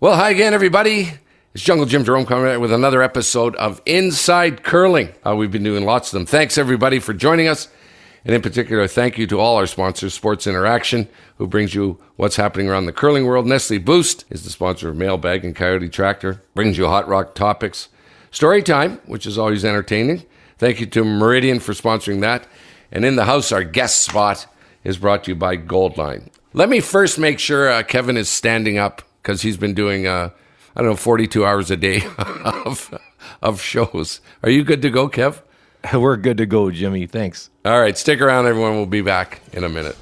[0.00, 1.10] Well, hi again, everybody.
[1.52, 5.12] It's Jungle Jim Jerome coming with another episode of Inside Curling.
[5.26, 6.24] Uh, we've been doing lots of them.
[6.24, 7.66] Thanks, everybody, for joining us.
[8.24, 11.08] And in particular, thank you to all our sponsors, Sports Interaction,
[11.38, 13.48] who brings you what's happening around the curling world.
[13.48, 17.88] Nestle Boost is the sponsor of Mailbag and Coyote Tractor, brings you Hot Rock Topics.
[18.30, 20.24] Story Time, which is always entertaining.
[20.58, 22.46] Thank you to Meridian for sponsoring that.
[22.92, 24.46] And in the house, our guest spot
[24.84, 26.28] is brought to you by Goldline.
[26.52, 30.30] Let me first make sure uh, Kevin is standing up because he's been doing, uh,
[30.76, 32.98] I don't know, 42 hours a day of,
[33.42, 34.20] of shows.
[34.42, 35.42] Are you good to go, Kev?
[35.92, 37.06] We're good to go, Jimmy.
[37.06, 37.50] Thanks.
[37.64, 38.74] All right, stick around, everyone.
[38.74, 39.96] We'll be back in a minute.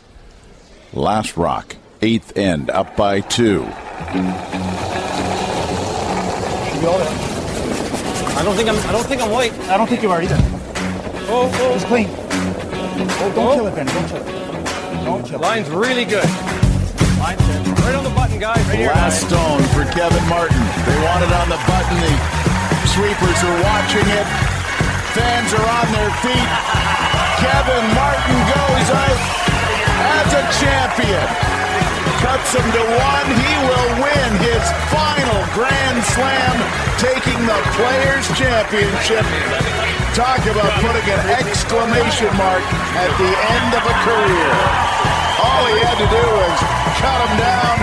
[0.92, 3.66] Last rock, eighth end, up by two.
[8.36, 8.76] I don't think I'm.
[8.76, 9.52] I don't think I'm white.
[9.68, 10.36] I don't think you are either.
[11.28, 11.74] Oh, oh.
[11.74, 12.06] It's clean.
[12.08, 13.86] Oh, don't kill it, Ben.
[13.86, 15.04] Don't kill it.
[15.04, 15.42] Don't kill it.
[15.42, 16.28] Line's really good.
[17.18, 17.40] Line's
[18.26, 18.66] button, guys.
[18.66, 18.90] Right.
[18.90, 20.58] Last stone for Kevin Martin.
[20.82, 21.94] They want it on the button.
[22.02, 24.26] The sweepers are watching it.
[25.14, 26.50] Fans are on their feet.
[27.38, 29.20] Kevin Martin goes out
[30.18, 31.26] as a champion.
[32.18, 33.28] Cuts him to one.
[33.30, 36.56] He will win his final Grand Slam,
[36.98, 39.24] taking the Players' Championship.
[40.18, 42.64] Talk about putting an exclamation mark
[42.96, 44.52] at the end of a career.
[45.44, 46.58] All he had to do was
[46.96, 47.75] cut him down.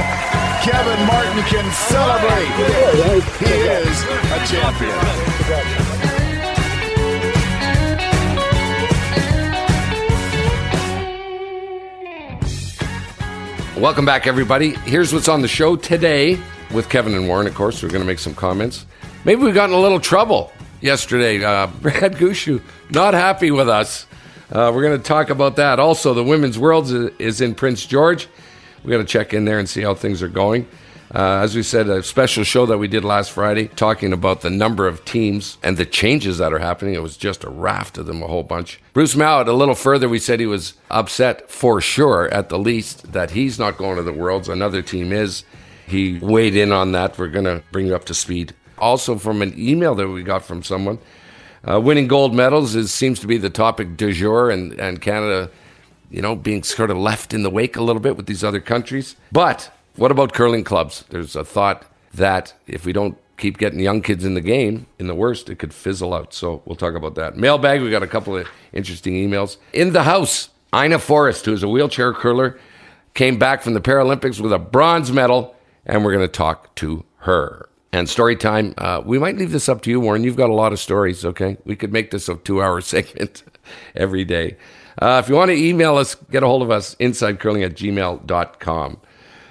[0.64, 2.48] Kevin Martin can celebrate.
[3.38, 4.96] He is a champion.
[13.82, 14.70] Welcome back, everybody.
[14.86, 16.40] Here's what's on the show today
[16.74, 17.84] with Kevin and Warren, of course.
[17.84, 18.86] We're going to make some comments.
[19.26, 21.44] Maybe we got in a little trouble yesterday.
[21.44, 24.08] Uh, Brad Gushue, not happy with us.
[24.50, 25.82] Uh, we're going to talk about that.
[25.82, 28.30] Also, the Women's Worlds is, is in Prince George.
[28.84, 30.68] We got to check in there and see how things are going.
[31.14, 34.50] Uh, as we said, a special show that we did last Friday talking about the
[34.50, 36.96] number of teams and the changes that are happening.
[36.96, 38.82] It was just a raft of them, a whole bunch.
[38.94, 43.12] Bruce Mouat, a little further, we said he was upset for sure, at the least,
[43.12, 44.50] that he's not going to the Worlds.
[44.50, 45.44] Another team is.
[45.86, 47.18] He weighed in on that.
[47.20, 48.56] We're going to bring you up to speed.
[48.80, 50.98] Also, from an email that we got from someone,
[51.70, 55.52] uh, winning gold medals is, seems to be the topic du jour, and, and Canada,
[56.14, 58.60] you know, being sort of left in the wake a little bit with these other
[58.60, 59.16] countries.
[59.32, 61.04] But what about curling clubs?
[61.10, 65.08] There's a thought that if we don't keep getting young kids in the game, in
[65.08, 66.32] the worst, it could fizzle out.
[66.32, 67.36] So we'll talk about that.
[67.36, 69.58] Mailbag, we got a couple of interesting emails.
[69.74, 72.60] In the house, Ina Forrest, who's a wheelchair curler,
[73.16, 77.04] came back from the Paralympics with a bronze medal, and we're going to talk to
[77.18, 77.70] her.
[77.92, 80.24] And story time, uh, we might leave this up to you, Warren.
[80.24, 81.58] You've got a lot of stories, okay?
[81.66, 83.44] We could make this a two hour segment
[83.96, 84.58] every day.
[85.02, 89.02] Uh, if you want to email us, get a hold of us, insidecurling at gmail.com.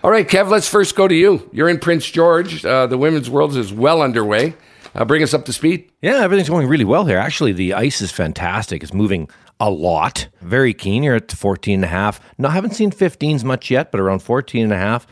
[0.04, 1.48] All right, Kev, let's first go to you.
[1.52, 2.64] You're in Prince George.
[2.64, 4.54] Uh, the Women's Worlds is well underway.
[4.94, 5.90] Uh, bring us up to speed.
[6.02, 7.18] Yeah, everything's going really well here.
[7.18, 8.82] Actually, the ice is fantastic.
[8.82, 9.28] It's moving
[9.58, 10.28] a lot.
[10.40, 11.02] Very keen.
[11.02, 12.20] You're at 14 and a half.
[12.36, 15.06] No, I haven't seen 15s much yet, but around 14 and a half.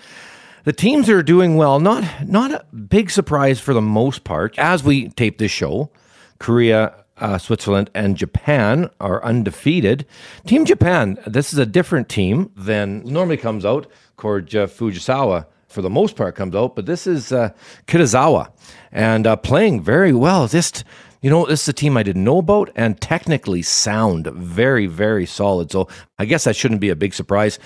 [0.65, 1.81] The teams are doing well.
[1.81, 4.59] Not not a big surprise for the most part.
[4.59, 5.91] As we tape this show,
[6.39, 10.07] Korea, uh, Switzerland, and Japan are undefeated.
[10.47, 13.87] Team Japan, this is a different team than normally comes out.
[14.17, 17.51] Korja Fujisawa, for the most part, comes out, but this is uh,
[17.87, 18.53] Kitazawa
[18.93, 20.47] and uh, playing very well.
[20.47, 20.85] This,
[21.23, 25.27] you know, this is a team I didn't know about and technically sound very, very
[25.27, 25.71] solid.
[25.71, 25.89] So
[26.19, 27.59] I guess that shouldn't be a big surprise.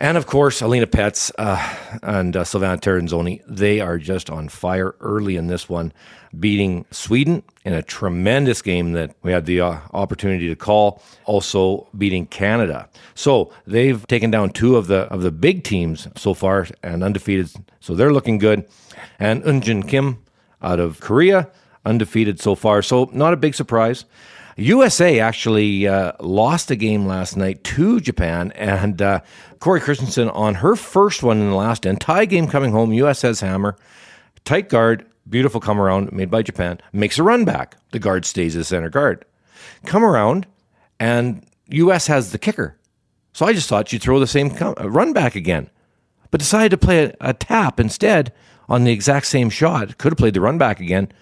[0.00, 1.58] And of course, Alina Pätz uh,
[2.04, 5.92] and uh, Silvana Tirinzoni, they are just on fire early in this one,
[6.38, 11.88] beating Sweden in a tremendous game that we had the uh, opportunity to call, also
[11.98, 12.88] beating Canada.
[13.16, 17.50] So they've taken down two of the of the big teams so far and undefeated.
[17.80, 18.68] So they're looking good.
[19.18, 20.18] And Eun-jung Kim
[20.62, 21.50] out of Korea,
[21.84, 22.82] undefeated so far.
[22.82, 24.04] So not a big surprise.
[24.58, 29.20] USA actually uh, lost a game last night to Japan, and uh,
[29.60, 32.00] Cory Christensen on her first one in the last end.
[32.00, 32.92] Tie game coming home.
[32.92, 33.76] US has hammer.
[34.44, 36.80] Tight guard, beautiful come around made by Japan.
[36.92, 37.76] Makes a run back.
[37.92, 39.24] The guard stays as center guard.
[39.86, 40.44] Come around,
[40.98, 42.76] and US has the kicker.
[43.32, 45.70] So I just thought you'd throw the same come, uh, run back again,
[46.32, 48.32] but decided to play a, a tap instead
[48.68, 49.98] on the exact same shot.
[49.98, 51.12] Could have played the run back again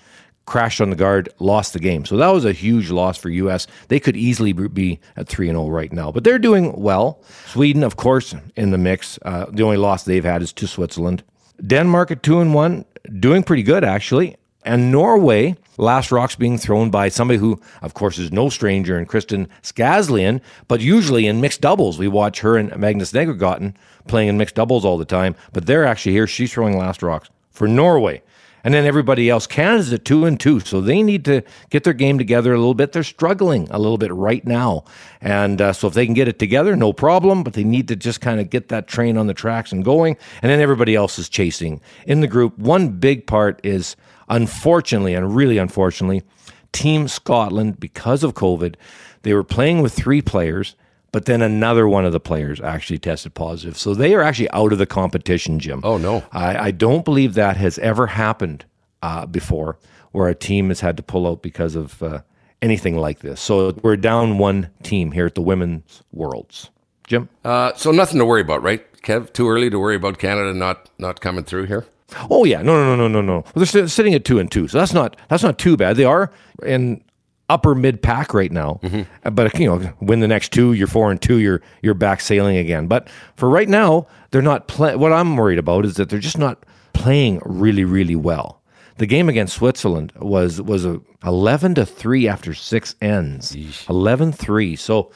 [0.46, 2.04] crashed on the guard, lost the game.
[2.04, 3.66] So that was a huge loss for US.
[3.88, 7.20] They could easily be at 3 0 right now, but they're doing well.
[7.46, 9.19] Sweden, of course, in the mix.
[9.22, 11.22] Uh, the only loss they've had is to Switzerland.
[11.64, 12.84] Denmark at 2 and 1,
[13.19, 14.37] doing pretty good, actually.
[14.64, 19.06] And Norway, last rocks being thrown by somebody who, of course, is no stranger in
[19.06, 21.99] Kristin Skaslien, but usually in mixed doubles.
[21.99, 23.75] We watch her and Magnus Nedregotten
[24.08, 26.26] playing in mixed doubles all the time, but they're actually here.
[26.26, 28.22] She's throwing last rocks for Norway.
[28.66, 31.92] And then everybody else, Canada's at two and two, so they need to get their
[31.92, 32.90] game together a little bit.
[32.90, 34.82] They're struggling a little bit right now,
[35.20, 37.44] and uh, so if they can get it together, no problem.
[37.44, 40.16] But they need to just kind of get that train on the tracks and going.
[40.42, 42.58] And then everybody else is chasing in the group.
[42.58, 43.94] One big part is,
[44.28, 46.24] unfortunately, and really unfortunately,
[46.72, 48.74] Team Scotland because of COVID,
[49.22, 50.74] they were playing with three players
[51.16, 53.78] but then another one of the players actually tested positive.
[53.78, 55.80] So they are actually out of the competition, Jim.
[55.82, 56.22] Oh, no.
[56.30, 58.66] I, I don't believe that has ever happened
[59.00, 59.78] uh, before
[60.12, 62.20] where a team has had to pull out because of uh,
[62.60, 63.40] anything like this.
[63.40, 66.68] So we're down one team here at the Women's Worlds.
[67.06, 67.30] Jim?
[67.46, 69.32] Uh, so nothing to worry about, right, Kev?
[69.32, 71.86] Too early to worry about Canada not, not coming through here?
[72.28, 73.44] Oh yeah, no, no, no, no, no, no.
[73.54, 75.96] Well, they're sitting at two and two, so that's not that's not too bad.
[75.96, 76.30] They are
[76.62, 77.02] in
[77.48, 78.81] upper mid pack right now.
[78.82, 79.34] Mm-hmm.
[79.34, 82.56] But you know, win the next two, you're four and two, you're you're back sailing
[82.56, 82.87] again.
[82.87, 86.38] But for right now, they're not play- what I'm worried about is that they're just
[86.38, 88.62] not playing really really well.
[88.98, 93.54] The game against Switzerland was was a 11 to 3 after 6 ends.
[93.88, 94.78] 11-3.
[94.78, 95.10] So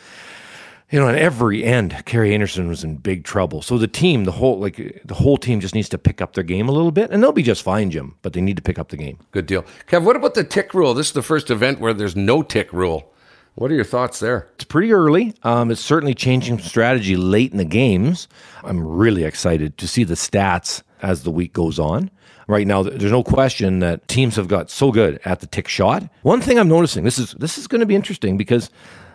[0.91, 3.63] you know, at every end, Kerri Einarson was in big trouble.
[3.63, 6.45] So the team, the whole like the whole team just needs to pick up their
[6.45, 8.17] game a little bit, and they'll be just fine, Jim.
[8.23, 9.19] But they need to pick up the game.
[9.31, 10.03] Good deal, Kev.
[10.03, 10.95] What about the tick rule?
[10.95, 13.13] This is the first event where there's no tick rule.
[13.55, 14.49] What are your thoughts there?
[14.55, 15.35] It's pretty early.
[15.43, 18.29] Um, it's certainly changing strategy late in the games.
[18.65, 22.11] I'm really excited to see the stats as the week goes on.
[22.47, 26.03] Right now, there's no question that teams have got so good at the tick shot.
[26.23, 28.71] One thing I'm noticing this is this is going to be interesting because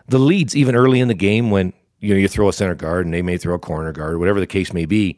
[0.07, 3.06] the leads even early in the game when you know you throw a center guard
[3.06, 5.18] and they may throw a corner guard, whatever the case may be.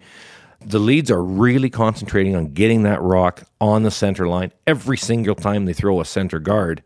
[0.62, 5.36] The leads are really concentrating on getting that rock on the center line every single
[5.36, 6.82] time they throw a center guard,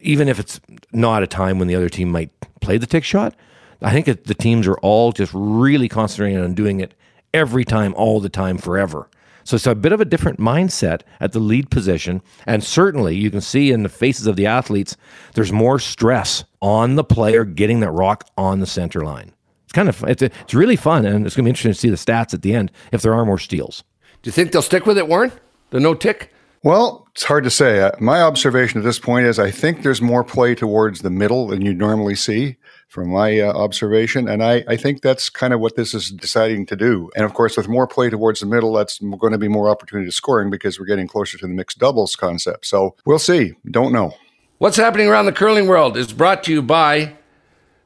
[0.00, 0.60] even if it's
[0.92, 2.30] not a time when the other team might
[2.60, 3.34] play the tick shot.
[3.82, 6.94] I think it, the teams are all just really concentrating on doing it
[7.34, 9.10] every time, all the time, forever.
[9.46, 12.20] So it's a bit of a different mindset at the lead position.
[12.46, 14.96] And certainly you can see in the faces of the athletes,
[15.34, 19.32] there's more stress on the player getting that rock on the center line.
[19.64, 21.06] It's kind of, it's, it's really fun.
[21.06, 23.14] And it's going to be interesting to see the stats at the end if there
[23.14, 23.84] are more steals.
[24.22, 25.30] Do you think they'll stick with it, Warren?
[25.70, 26.32] The no tick?
[26.64, 27.80] Well, it's hard to say.
[27.80, 31.46] Uh, my observation at this point is I think there's more play towards the middle
[31.46, 32.56] than you normally see
[32.88, 34.28] from my uh, observation.
[34.28, 37.10] And I, I think that's kind of what this is deciding to do.
[37.16, 40.08] And of course, with more play towards the middle, that's going to be more opportunity
[40.08, 42.66] to scoring because we're getting closer to the mixed doubles concept.
[42.66, 43.54] So we'll see.
[43.70, 44.14] Don't know.
[44.58, 47.14] What's happening around the curling world is brought to you by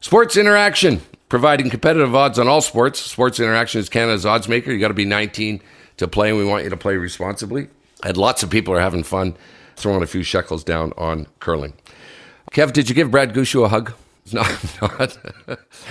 [0.00, 3.00] Sports Interaction, providing competitive odds on all sports.
[3.00, 4.70] Sports Interaction is Canada's odds maker.
[4.70, 5.60] You got to be 19
[5.96, 7.68] to play, and we want you to play responsibly.
[8.04, 9.36] And lots of people are having fun
[9.76, 11.72] throwing a few shekels down on curling.
[12.52, 13.92] Kev, did you give Brad Gushue a hug?
[14.34, 14.42] No,
[14.80, 15.18] not.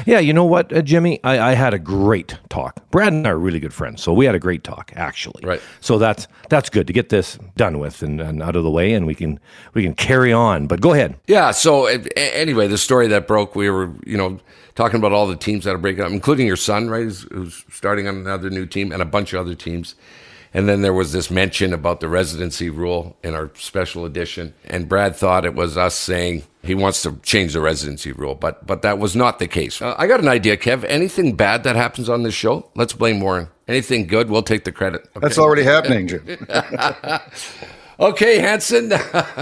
[0.06, 1.20] yeah, you know what, uh, Jimmy?
[1.24, 2.90] I, I, had a great talk.
[2.92, 5.42] Brad and I are really good friends, so we had a great talk, actually.
[5.46, 5.62] Right.
[5.82, 8.94] So that's that's good to get this done with and, and out of the way,
[8.94, 9.40] and we can
[9.74, 10.68] we can carry on.
[10.68, 11.20] But go ahead.
[11.28, 11.52] Yeah.
[11.52, 14.40] So anyway, the story that broke, we were you know
[14.76, 17.66] talking about all the teams that are breaking up, including your son, right, who's, who's
[17.70, 19.96] starting on another new team, and a bunch of other teams.
[20.54, 24.54] And then there was this mention about the residency rule in our special edition.
[24.66, 28.66] And Brad thought it was us saying he wants to change the residency rule, but
[28.68, 29.82] but that was not the case.
[29.82, 30.84] Uh, I got an idea, Kev.
[30.88, 33.48] Anything bad that happens on this show, let's blame Warren.
[33.68, 35.02] Anything good, we'll take the credit.
[35.16, 35.20] Okay.
[35.22, 36.48] That's already happening, Jim.
[38.00, 38.92] okay, Hansen,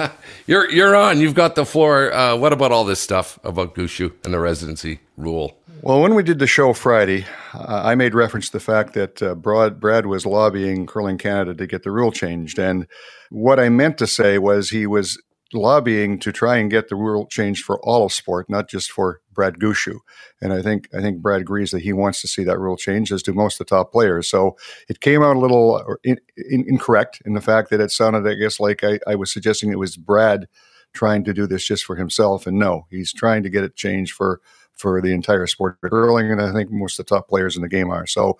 [0.47, 1.19] you're you're on.
[1.19, 2.13] You've got the floor.
[2.13, 5.57] Uh, what about all this stuff about Gushue and the residency rule?
[5.81, 9.21] Well, when we did the show Friday, uh, I made reference to the fact that
[9.21, 12.57] uh, Brad, Brad was lobbying Curling Canada to get the rule changed.
[12.57, 12.87] And
[13.29, 15.21] what I meant to say was he was
[15.53, 19.21] lobbying to try and get the rule changed for all of sport, not just for
[19.31, 19.99] Brad Gushue.
[20.41, 23.11] And I think I think Brad agrees that he wants to see that rule changed,
[23.11, 24.27] as do most of the top players.
[24.27, 24.57] So
[24.89, 26.17] it came out a little uh, in,
[26.49, 29.71] in, incorrect in the fact that it sounded, I guess, like I, I was suggesting
[29.71, 30.47] it was Brad
[30.93, 32.47] trying to do this just for himself.
[32.47, 34.41] And no, he's trying to get it changed for
[34.77, 37.61] for the entire sport of curling, and I think most of the top players in
[37.61, 38.07] the game are.
[38.07, 38.37] So,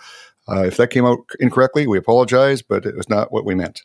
[0.50, 3.84] uh, if that came out incorrectly, we apologize, but it was not what we meant.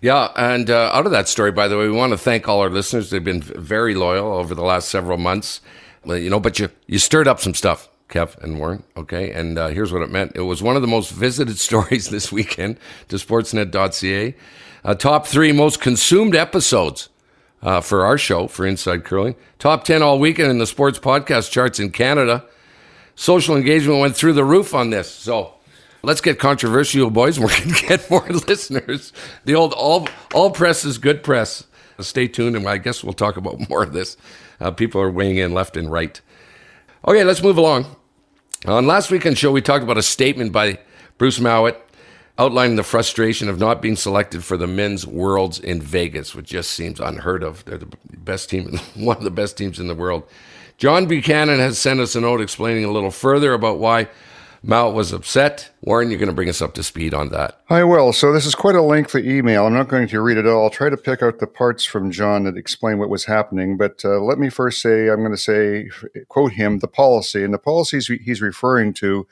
[0.00, 2.60] Yeah, and uh, out of that story, by the way, we want to thank all
[2.60, 3.10] our listeners.
[3.10, 5.60] They've been very loyal over the last several months.
[6.04, 8.82] You know, but you you stirred up some stuff, Kev and Warren.
[8.96, 10.32] Okay, and uh, here's what it meant.
[10.34, 14.34] It was one of the most visited stories this weekend to Sportsnet.ca.
[14.84, 17.08] Uh, top three most consumed episodes
[17.62, 19.36] uh, for our show for Inside Curling.
[19.58, 22.44] Top 10 all weekend in the sports podcast charts in Canada.
[23.14, 25.10] Social engagement went through the roof on this.
[25.10, 25.54] So
[26.02, 27.38] let's get controversial, boys.
[27.40, 29.12] We're going to get more listeners.
[29.44, 31.64] The old all, all press is good press.
[32.00, 34.16] Stay tuned, and I guess we'll talk about more of this.
[34.60, 36.20] Uh, people are weighing in left and right.
[37.06, 37.96] Okay, let's move along.
[38.66, 40.78] On last weekend's show, we talked about a statement by
[41.18, 41.81] Bruce Mouat
[42.38, 46.72] outlining the frustration of not being selected for the men's worlds in Vegas, which just
[46.72, 47.64] seems unheard of.
[47.64, 50.24] They're the best team, one of the best teams in the world.
[50.78, 54.08] John Buchanan has sent us a note explaining a little further about why
[54.64, 55.70] Mouat was upset.
[55.82, 57.60] Warren, you're going to bring us up to speed on that.
[57.68, 58.12] I will.
[58.12, 59.66] So this is quite a lengthy email.
[59.66, 60.64] I'm not going to read it all.
[60.64, 63.76] I'll try to pick out the parts from John that explain what was happening.
[63.76, 65.88] But uh, let me first say, I'm going to say,
[66.28, 67.42] quote him, the policy.
[67.42, 69.26] And the policies he's referring to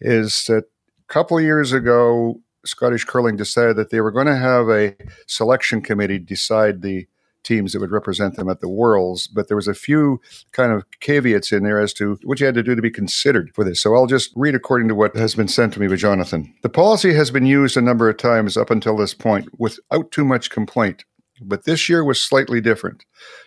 [0.00, 0.64] is that
[1.12, 6.18] couple years ago, Scottish Curling decided that they were going to have a selection committee
[6.18, 7.06] decide the
[7.42, 10.84] teams that would represent them at the Worlds, but there was a few kind of
[11.00, 13.82] caveats in there as to what you had to do to be considered for this.
[13.82, 16.54] So I'll just read according to what has been sent to me by Jonathan.
[16.62, 20.24] The policy has been used a number of times up until this point without too
[20.24, 21.04] much complaint.
[21.48, 23.04] But this year was slightly different.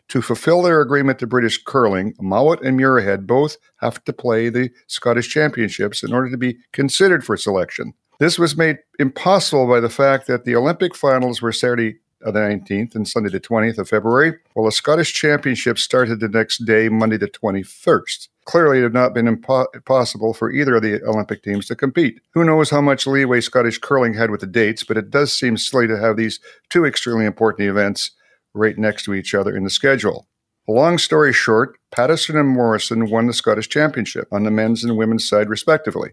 [0.09, 4.69] To fulfill their agreement to British curling, Mouat and Muirhead both have to play the
[4.87, 7.93] Scottish Championships in order to be considered for selection.
[8.19, 12.39] This was made impossible by the fact that the Olympic finals were Saturday, uh, the
[12.39, 16.87] 19th and Sunday the 20th of February, while the Scottish Championship started the next day,
[16.87, 18.29] Monday the 21st.
[18.45, 22.21] Clearly, it had not been impo- possible for either of the Olympic teams to compete.
[22.31, 25.57] Who knows how much leeway Scottish curling had with the dates, but it does seem
[25.57, 28.11] silly to have these two extremely important events
[28.53, 30.27] right next to each other in the schedule.
[30.67, 35.27] Long story short, Paterson and Morrison won the Scottish Championship on the men's and women's
[35.27, 36.11] side, respectively.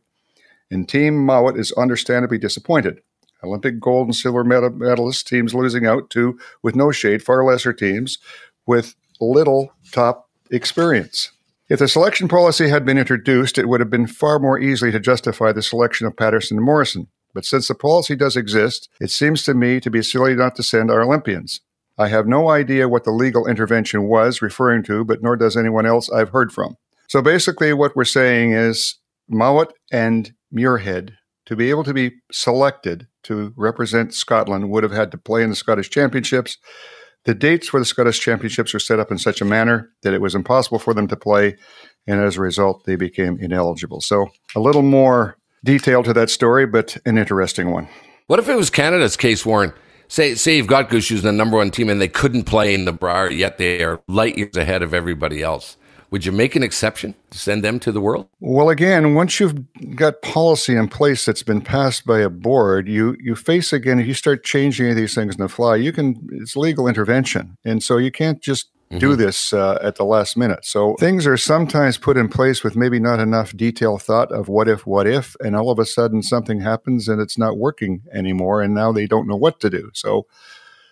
[0.71, 3.01] And Team Mouat is understandably disappointed.
[3.45, 8.19] Olympic gold and silver medalist teams losing out to, with no shade, far lesser teams
[8.67, 11.31] with little top experience.
[11.69, 15.01] If the selection policy had been introduced, it would have been far more easily to
[15.01, 17.09] justify the selection of Paterson and Morrison.
[17.35, 20.63] But since the policy does exist, it seems to me to be silly not to
[20.63, 21.61] send our Olympians.
[21.99, 25.87] I have no idea what the legal intervention was referring to, but nor does anyone
[25.87, 26.77] else I've heard from.
[27.09, 31.15] So basically, what we're saying is Mouat and Muirhead,
[31.47, 35.51] to be able to be selected to represent Scotland would have had to play in
[35.51, 36.59] the Scottish Championships.
[37.25, 40.21] The dates for the Scottish Championships were set up in such a manner that it
[40.21, 41.57] was impossible for them to play,
[42.07, 44.01] and as a result, they became ineligible.
[44.01, 47.89] So, a little more detail to that story, but an interesting one.
[48.27, 49.73] What if it was Canada's case, Warren?
[50.09, 52.93] Say, say you've got Gushue the number one team, and they couldn't play in the
[52.93, 55.77] Brier, yet they are light years ahead of everybody else.
[56.13, 58.29] Would you make an exception to send them to the world?
[58.39, 59.65] Well, again, once you've
[59.97, 63.99] got policy in place that's been passed by a board, you you face again.
[63.99, 66.29] If you start changing any of these things on the fly, you can.
[66.33, 68.99] It's legal intervention, and so you can't just mm-hmm.
[68.99, 70.67] do this uh, at the last minute.
[70.67, 74.69] So things are sometimes put in place with maybe not enough detailed thought of what
[74.69, 78.61] if, what if, and all of a sudden something happens and it's not working anymore,
[78.61, 79.91] and now they don't know what to do.
[79.95, 80.27] So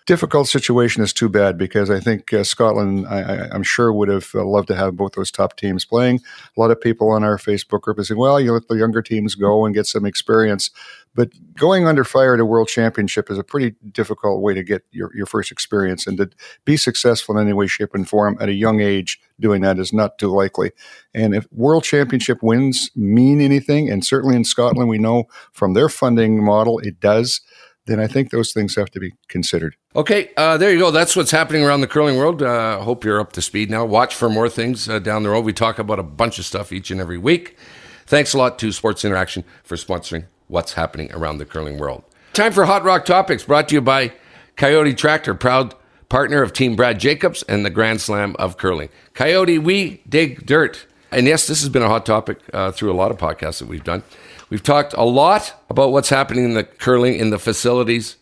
[0.05, 4.31] difficult situation is too bad because I think uh, Scotland, I, am sure, would have
[4.33, 6.19] uh, loved to have both those top teams playing.
[6.55, 9.01] A lot of people on our Facebook group are saying, well, you let the younger
[9.01, 10.69] teams go and get some experience.
[11.13, 14.83] But going under fire at a world championship is a pretty difficult way to get
[14.91, 16.07] your, your first experience.
[16.07, 16.29] And to
[16.63, 19.91] be successful in any way, shape, and form at a young age doing that is
[19.91, 20.71] not too likely.
[21.13, 25.89] And if world championship wins mean anything, and certainly in Scotland, we know from their
[25.89, 27.41] funding model, it does
[27.85, 29.75] then I think those things have to be considered.
[29.95, 30.91] Okay, uh, there you go.
[30.91, 32.41] That's what's happening around the curling world.
[32.41, 33.85] Uh, hope you're up to speed now.
[33.85, 35.45] Watch for more things uh, down the road.
[35.45, 37.57] We talk about a bunch of stuff each and every week.
[38.05, 42.03] Thanks a lot to Sports Interaction for sponsoring what's happening around the curling world.
[42.33, 44.13] Time for Hot Rock Topics, brought to you by
[44.55, 45.75] Coyote Tractor, proud
[46.09, 48.89] partner of Team Brad Jacobs and the Grand Slam of Curling.
[49.13, 50.85] Coyote, we dig dirt.
[51.09, 53.67] And yes, this has been a hot topic uh, through a lot of podcasts that
[53.67, 54.03] we've done.
[54.51, 58.17] We've talked a lot about what's happening in the curling in the facilities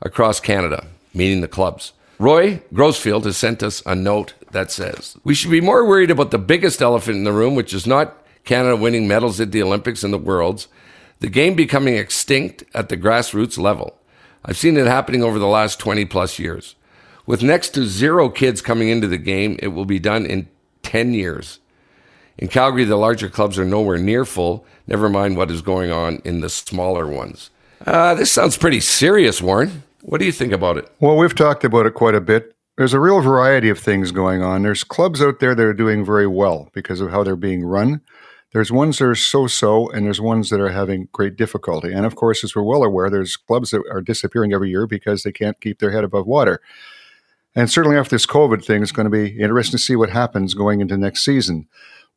[0.00, 1.92] across Canada, meaning the clubs.
[2.18, 6.30] Roy Grossfield has sent us a note that says we should be more worried about
[6.30, 10.02] the biggest elephant in the room, which is not Canada winning medals at the Olympics
[10.02, 10.68] and the Worlds,
[11.20, 13.98] the game becoming extinct at the grassroots level.
[14.42, 16.76] I've seen it happening over the last 20 plus years.
[17.26, 20.48] With next to zero kids coming into the game, it will be done in
[20.82, 21.58] 10 years.
[22.38, 26.20] In Calgary, the larger clubs are nowhere near full, never mind what is going on
[26.24, 27.50] in the smaller ones.
[27.86, 29.84] Uh, this sounds pretty serious, Warren.
[30.02, 30.90] What do you think about it?
[31.00, 32.54] Well, we've talked about it quite a bit.
[32.76, 34.62] There's a real variety of things going on.
[34.62, 38.00] There's clubs out there that are doing very well because of how they're being run.
[38.52, 41.92] There's ones that are so so, and there's ones that are having great difficulty.
[41.92, 45.22] And of course, as we're well aware, there's clubs that are disappearing every year because
[45.22, 46.60] they can't keep their head above water.
[47.54, 50.54] And certainly after this COVID thing, it's going to be interesting to see what happens
[50.54, 51.68] going into next season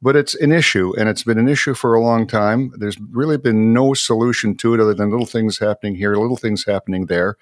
[0.01, 2.72] but it's an issue and it's been an issue for a long time.
[2.77, 6.66] There's really been no solution to it other than little things happening here, little things
[6.66, 7.38] happening there.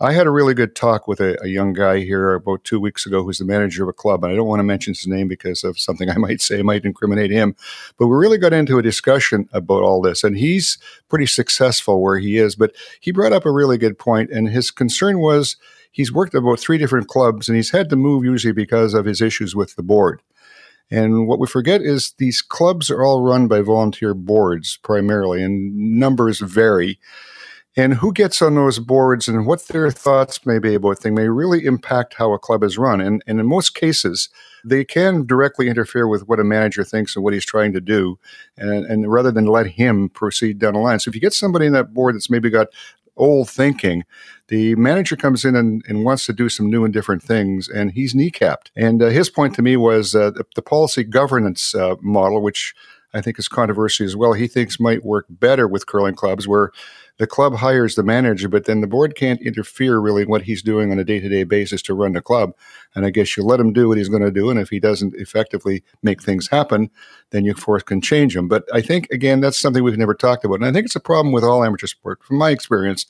[0.00, 3.04] I had a really good talk with a, a, young guy here about two weeks
[3.04, 4.22] ago who's the manager of a club.
[4.22, 6.84] And I don't want to mention his name because of something I might say might
[6.84, 7.56] incriminate him.
[7.98, 10.22] But we really got into a discussion about all this.
[10.22, 10.78] And he's
[11.08, 12.54] pretty successful where he is.
[12.54, 15.56] But he brought up a really good point, And his concern was
[15.90, 19.04] he's worked at about three different clubs and he's had to move usually because of
[19.04, 20.22] his issues with the board.
[20.90, 25.98] And what we forget is these clubs are all run by volunteer boards primarily, and
[25.98, 26.98] numbers vary.
[27.76, 31.28] And who gets on those boards and what their thoughts may be about things may
[31.28, 33.00] really impact how a club is run.
[33.00, 34.30] And, and in most cases,
[34.64, 38.18] they can directly interfere with what a manager thinks and what he's trying to do,
[38.56, 40.98] and, and rather than let him proceed down the line.
[40.98, 42.68] So if you get somebody in that board that's maybe got
[43.18, 44.04] old thinking.
[44.48, 47.92] The manager comes in and, and, wants to do some new and different things, and
[47.92, 48.70] he's kneecapped.
[48.74, 52.74] And uh, his point to me was uh, the, the, policy governance uh, model, which
[53.12, 54.32] I think is controversial as well.
[54.32, 56.70] He thinks might work better with curling clubs, where
[57.18, 60.62] the club hires the manager, but then the board can't interfere really in what he's
[60.62, 62.52] doing on a day to day basis to run the club.
[62.94, 64.50] And I guess you let him do what he's going to do.
[64.50, 66.90] And if he doesn't effectively make things happen,
[67.30, 68.48] then you, of course, can change him.
[68.48, 70.56] But I think, again, that's something we've never talked about.
[70.56, 72.22] And I think it's a problem with all amateur sport.
[72.22, 73.06] From my experience,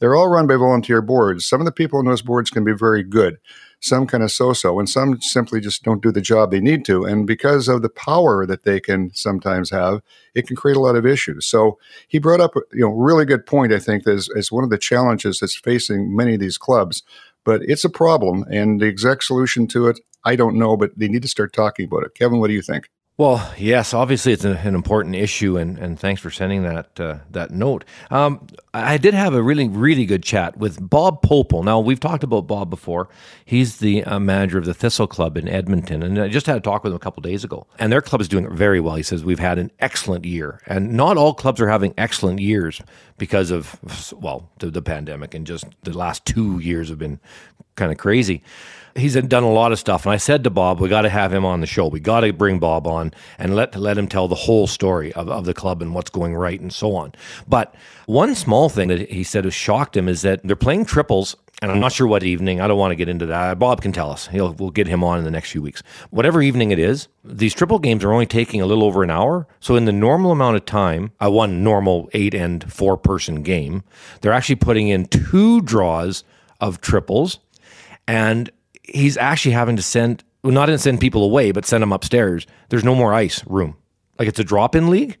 [0.00, 1.46] they're all run by volunteer boards.
[1.46, 3.38] Some of the people on those boards can be very good
[3.80, 7.04] some kind of so-so, and some simply just don't do the job they need to.
[7.04, 10.02] And because of the power that they can sometimes have,
[10.34, 11.46] it can create a lot of issues.
[11.46, 13.72] So he brought up, you know, really good point.
[13.72, 17.02] I think as as one of the challenges that's facing many of these clubs,
[17.44, 21.08] but it's a problem, and the exact solution to it, I don't know, but they
[21.08, 22.14] need to start talking about it.
[22.14, 22.90] Kevin, what do you think?
[23.20, 27.50] Well, yes, obviously it's an important issue, and, and thanks for sending that uh, that
[27.50, 27.84] note.
[28.10, 31.62] Um, I did have a really really good chat with Bob Popel.
[31.62, 33.10] Now we've talked about Bob before.
[33.44, 36.60] He's the uh, manager of the Thistle Club in Edmonton, and I just had a
[36.60, 37.66] talk with him a couple days ago.
[37.78, 38.94] And their club is doing very well.
[38.94, 42.80] He says we've had an excellent year, and not all clubs are having excellent years
[43.18, 43.78] because of
[44.14, 47.20] well the, the pandemic, and just the last two years have been
[47.76, 48.42] kind of crazy
[48.96, 50.06] he's done a lot of stuff.
[50.06, 51.86] And I said to Bob, we got to have him on the show.
[51.86, 55.28] We got to bring Bob on and let let him tell the whole story of,
[55.28, 57.12] of the club and what's going right and so on.
[57.48, 57.74] But
[58.06, 61.70] one small thing that he said has shocked him is that they're playing triples and
[61.70, 62.60] I'm not sure what evening.
[62.60, 63.58] I don't want to get into that.
[63.58, 64.28] Bob can tell us.
[64.28, 65.82] He'll we'll get him on in the next few weeks.
[66.08, 69.46] Whatever evening it is, these triple games are only taking a little over an hour.
[69.60, 73.82] So in the normal amount of time, a one normal eight and four person game,
[74.20, 76.24] they're actually putting in two draws
[76.60, 77.40] of triples,
[78.08, 78.50] and
[78.92, 82.46] he's actually having to send, well, not send people away, but send them upstairs.
[82.68, 83.76] There's no more ice room.
[84.18, 85.16] Like it's a drop in league,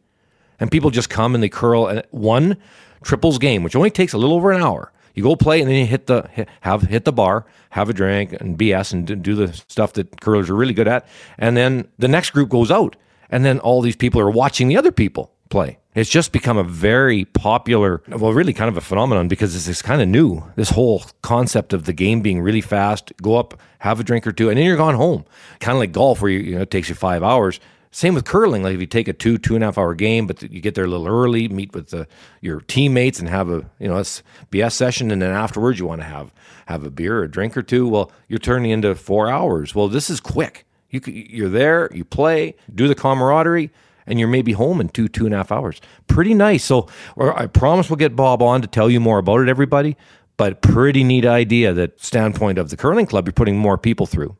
[0.58, 1.86] and people just come and they curl.
[1.86, 2.56] And one
[3.02, 4.92] triples game, which only takes a little over an hour.
[5.14, 6.28] You go play and then you hit the
[6.60, 10.48] have hit the bar, have a drink and BS and do the stuff that curlers
[10.48, 11.06] are really good at,
[11.38, 12.96] and then the next group goes out,
[13.28, 15.79] and then all these people are watching the other people play.
[15.94, 19.82] It's just become a very popular, well, really kind of a phenomenon because this is
[19.82, 20.44] kind of new.
[20.54, 24.32] This whole concept of the game being really fast, go up, have a drink or
[24.32, 25.24] two, and then you're gone home.
[25.58, 27.58] Kind of like golf, where you, you know, it takes you five hours.
[27.90, 28.62] Same with curling.
[28.62, 30.76] Like if you take a two, two and a half hour game, but you get
[30.76, 32.06] there a little early, meet with the,
[32.40, 35.10] your teammates and have a, you know, a BS session.
[35.10, 36.32] And then afterwards you want to have,
[36.66, 37.88] have a beer or a drink or two.
[37.88, 39.74] Well, you're turning into four hours.
[39.74, 40.66] Well, this is quick.
[40.90, 43.70] You, you're there, you play, do the camaraderie,
[44.10, 45.80] and you're maybe home in two, two and a half hours.
[46.08, 46.64] Pretty nice.
[46.64, 49.96] So I promise we'll get Bob on to tell you more about it, everybody.
[50.36, 54.36] But pretty neat idea that standpoint of the curling club, you're putting more people through.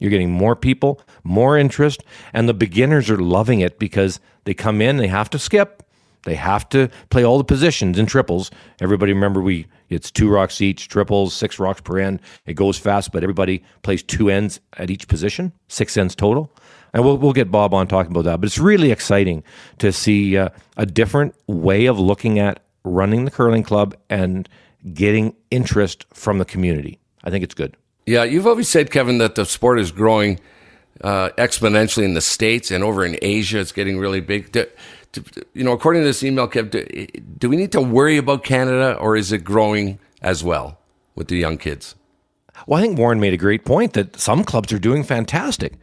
[0.00, 4.82] You're getting more people, more interest, and the beginners are loving it because they come
[4.82, 5.84] in, they have to skip,
[6.24, 8.50] they have to play all the positions in triples.
[8.80, 12.20] Everybody remember we it's two rocks each, triples, six rocks per end.
[12.46, 16.50] It goes fast, but everybody plays two ends at each position, six ends total.
[16.94, 18.40] And we'll, we'll get Bob on talking about that.
[18.40, 19.42] But it's really exciting
[19.78, 24.48] to see uh, a different way of looking at running the curling club and
[24.92, 26.98] getting interest from the community.
[27.24, 27.76] I think it's good.
[28.06, 30.40] Yeah, you've always said, Kevin, that the sport is growing
[31.02, 33.60] uh, exponentially in the States and over in Asia.
[33.60, 34.50] It's getting really big.
[34.52, 34.66] Do,
[35.12, 35.22] do,
[35.54, 36.84] you know, according to this email, Kev, do,
[37.38, 40.78] do we need to worry about Canada or is it growing as well
[41.14, 41.94] with the young kids?
[42.66, 45.74] Well, I think Warren made a great point that some clubs are doing fantastic.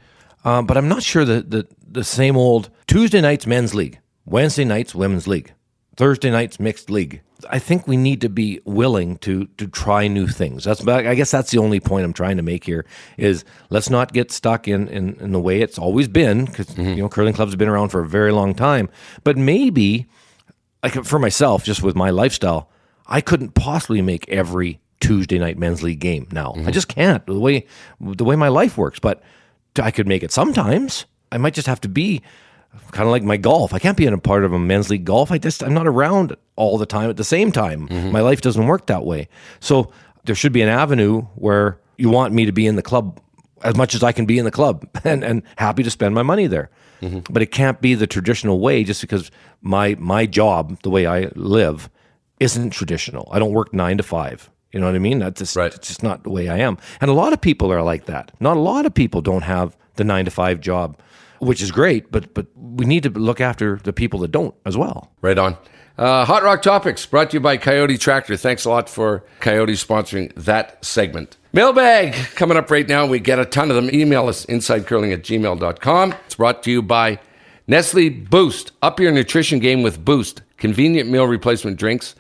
[0.46, 4.66] Um, but I'm not sure that the, the same old Tuesday nights men's league, Wednesday
[4.66, 5.54] nights women's league,
[5.96, 7.22] Thursday nights mixed league.
[7.50, 10.66] I think we need to be willing to to try new things.
[10.66, 12.86] That's I guess that's the only point I'm trying to make here
[13.18, 16.90] is let's not get stuck in in, in the way it's always been because mm-hmm.
[16.90, 18.90] you know curling clubs have been around for a very long time.
[19.24, 20.08] But maybe
[20.84, 22.70] like for myself, just with my lifestyle,
[23.08, 26.52] I couldn't possibly make every Tuesday night men's league game now.
[26.52, 26.68] Mm-hmm.
[26.68, 27.66] I just can't the way
[28.02, 29.00] the way my life works.
[29.00, 29.22] But
[29.80, 31.06] I could make it sometimes.
[31.32, 32.22] I might just have to be
[32.92, 33.74] kind of like my golf.
[33.74, 35.32] I can't be in a part of a men's league golf.
[35.32, 37.88] I just I'm not around all the time at the same time.
[37.88, 38.12] Mm-hmm.
[38.12, 39.28] My life doesn't work that way.
[39.60, 39.92] So
[40.26, 43.20] there should be an avenue where you want me to be in the club
[43.64, 46.24] as much as I can be in the club and, and happy to spend my
[46.24, 46.70] money there.
[47.02, 47.32] Mm-hmm.
[47.32, 51.32] But it can't be the traditional way just because my my job, the way I
[51.36, 51.90] live,
[52.40, 53.30] isn't traditional.
[53.32, 54.50] I don't work nine to five.
[54.72, 55.20] You know what I mean?
[55.20, 55.72] That's just, right.
[55.82, 56.78] just not the way I am.
[57.02, 58.32] And a lot of people are like that.
[58.40, 60.98] Not a lot of people don't have the nine to five job,
[61.40, 64.78] which is great, but but we need to look after the people that don't as
[64.78, 65.12] well.
[65.22, 65.58] Right on.
[65.98, 68.38] Uh, Hot Rock Topics brought to you by Coyote Tractor.
[68.38, 71.36] Thanks a lot for Coyote sponsoring that segment.
[71.52, 73.06] Mailbag coming up right now.
[73.06, 73.90] We get a ton of them.
[73.94, 76.16] Email us insidecurling at gmail.com.
[76.26, 77.20] It's brought to you by
[77.68, 78.72] Nestle Boost.
[78.82, 80.42] Up your nutrition game with Boost.
[80.56, 82.16] Convenient meal replacement drinks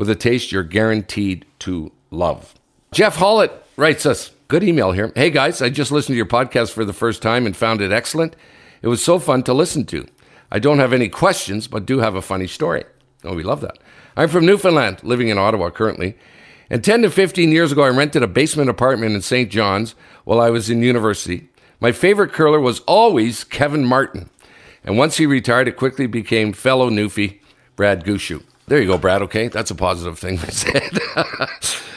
[0.00, 2.54] with a taste you're guaranteed to love.
[2.90, 5.12] Jeff Hollett writes us, good email here.
[5.14, 7.92] Hey guys, I just listened to your podcast for the first time and found it
[7.92, 8.34] excellent.
[8.80, 10.06] It was so fun to listen to.
[10.50, 12.84] I don't have any questions, but do have a funny story.
[13.24, 13.76] Oh, we love that.
[14.16, 16.16] I'm from Newfoundland, living in Ottawa currently.
[16.70, 19.50] And 10 to 15 years ago, I rented a basement apartment in St.
[19.50, 21.50] John's while I was in university.
[21.78, 24.30] My favorite curler was always Kevin Martin.
[24.82, 27.40] And once he retired, it quickly became fellow Newfie
[27.76, 28.42] Brad Gushue.
[28.70, 29.20] There you go, Brad.
[29.22, 31.00] Okay, that's a positive thing I said.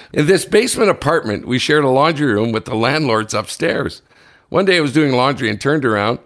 [0.12, 4.01] in this basement apartment, we shared a laundry room with the landlords upstairs.
[4.49, 6.17] One day I was doing laundry and turned around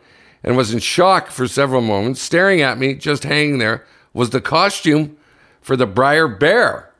[0.45, 4.39] and was in shock for several moments, staring at me, just hanging there was the
[4.39, 5.17] costume
[5.59, 6.93] for the Brier Bear,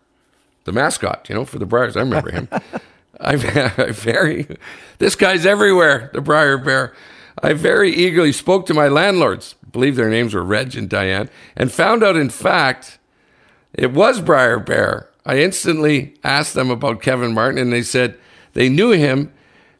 [0.66, 1.96] the mascot, you know, for the Briers.
[1.96, 2.50] I remember him.
[3.22, 4.58] I, I very,
[4.98, 6.94] this guy's everywhere, the Brier Bear.
[7.42, 11.72] I very eagerly spoke to my landlords, believe their names were Reg and Diane, and
[11.72, 13.00] found out, in fact,
[13.78, 15.10] it was Brier Bear.
[15.26, 18.18] I instantly asked them about Kevin Martin, and they said
[18.54, 19.32] they knew him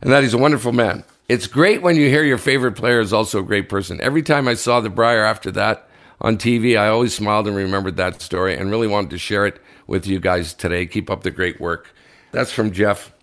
[0.02, 1.04] and that he's a wonderful man.
[1.28, 4.00] It's great when you hear your favorite player is also a great person.
[4.00, 5.88] Every time I saw the Brier after that,
[6.22, 6.78] on TV.
[6.78, 10.20] I always smiled and remembered that story and really wanted to share it with you
[10.20, 10.86] guys today.
[10.86, 11.94] Keep up the great work.
[12.32, 13.14] That's from Jeff.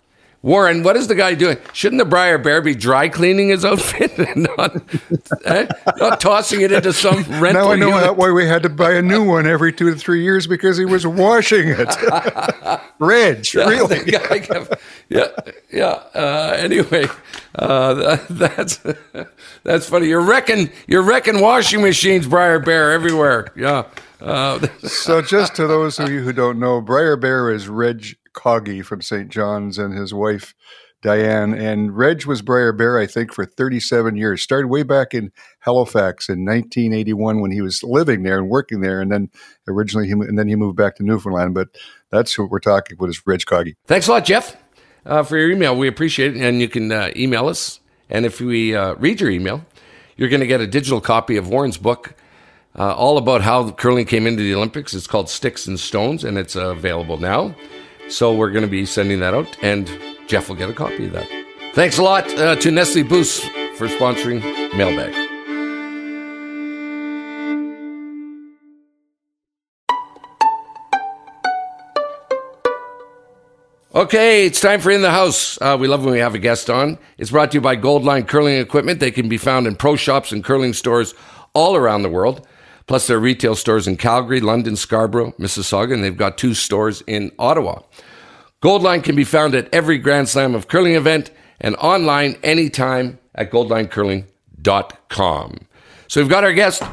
[0.45, 1.57] Warren, what is the guy doing?
[1.73, 4.79] Shouldn't the Brier Bear be dry cleaning his outfit and not,
[5.43, 5.65] eh?
[5.97, 7.63] not tossing it into some rental?
[7.65, 8.15] Now I know unit?
[8.15, 10.85] why we had to buy a new one every two to three years because he
[10.85, 11.87] was washing it.
[12.99, 14.11] Reg, yeah, really?
[14.11, 14.75] Kept,
[15.09, 15.29] yeah,
[15.73, 16.03] yeah.
[16.13, 17.07] Uh, anyway,
[17.55, 18.83] uh, that, that's
[19.63, 20.09] that's funny.
[20.09, 23.51] You're wrecking, you're wrecking washing machines, Brier Bear, everywhere.
[23.55, 23.85] Yeah.
[24.21, 28.83] Uh, so, just to those of you who don't know, Brier Bear is Reg Coggy
[28.83, 29.29] from St.
[29.29, 30.53] John's and his wife
[31.05, 31.53] Diane.
[31.53, 34.41] And Reg was Brier Bear, I think, for 37 years.
[34.41, 38.99] Started way back in Halifax in 1981 when he was living there and working there,
[38.99, 39.29] and then
[39.67, 41.53] originally he and then he moved back to Newfoundland.
[41.53, 41.69] But
[42.09, 43.75] that's what we're talking about is Reg Coggy.
[43.85, 44.57] Thanks a lot, Jeff,
[45.05, 45.77] uh, for your email.
[45.77, 47.79] We appreciate it, and you can uh, email us.
[48.09, 49.63] And if we uh, read your email,
[50.17, 52.15] you're going to get a digital copy of Warren's book.
[52.77, 54.93] Uh, all about how curling came into the Olympics.
[54.93, 57.55] It's called Sticks and Stones, and it's available now.
[58.09, 59.89] So we're going to be sending that out, and
[60.27, 61.27] Jeff will get a copy of that.
[61.73, 63.43] Thanks a lot uh, to Nestle Boost
[63.77, 64.41] for sponsoring
[64.75, 65.13] Mailbag.
[73.93, 75.57] Okay, it's time for In the House.
[75.61, 76.97] Uh, we love when we have a guest on.
[77.17, 78.99] It's brought to you by Goldline Curling Equipment.
[78.99, 81.15] They can be found in pro shops and curling stores
[81.53, 82.45] all around the world.
[82.87, 87.31] Plus, their retail stores in Calgary, London, Scarborough, Mississauga, and they've got two stores in
[87.39, 87.81] Ottawa.
[88.61, 93.51] Goldline can be found at every Grand Slam of curling event and online anytime at
[93.51, 95.57] goldlinecurling.com.
[96.07, 96.83] So we've got our guest.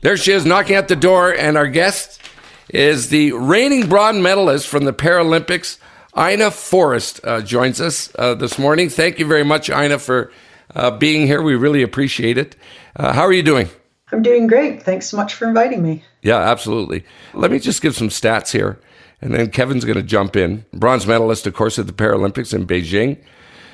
[0.00, 2.22] There she is knocking at the door, and our guest
[2.70, 5.78] is the reigning bronze medalist from the Paralympics.
[6.16, 8.88] Ina Forrest uh, joins us uh, this morning.
[8.88, 10.32] Thank you very much, Ina, for
[10.74, 11.42] uh, being here.
[11.42, 12.56] We really appreciate it.
[12.96, 13.68] Uh, how are you doing?
[14.12, 14.82] I'm doing great.
[14.82, 16.02] Thanks so much for inviting me.
[16.22, 17.04] Yeah, absolutely.
[17.32, 18.80] Let me just give some stats here,
[19.20, 20.64] and then Kevin's going to jump in.
[20.72, 23.22] Bronze medalist, of course, at the Paralympics in Beijing.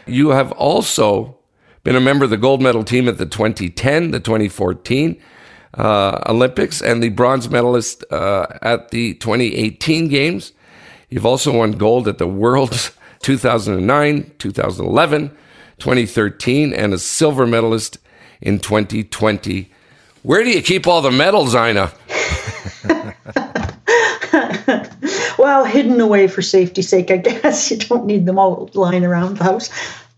[0.07, 1.37] You have also
[1.83, 5.20] been a member of the gold medal team at the 2010, the 2014
[5.75, 10.53] uh, Olympics, and the bronze medalist uh, at the 2018 Games.
[11.09, 12.90] You've also won gold at the Worlds
[13.22, 15.29] 2009, 2011,
[15.79, 17.99] 2013, and a silver medalist
[18.40, 19.70] in 2020
[20.26, 21.92] where do you keep all the medals, Ina?
[25.38, 27.70] well, hidden away for safety's sake, I guess.
[27.76, 29.70] You don't need them all lying around the house.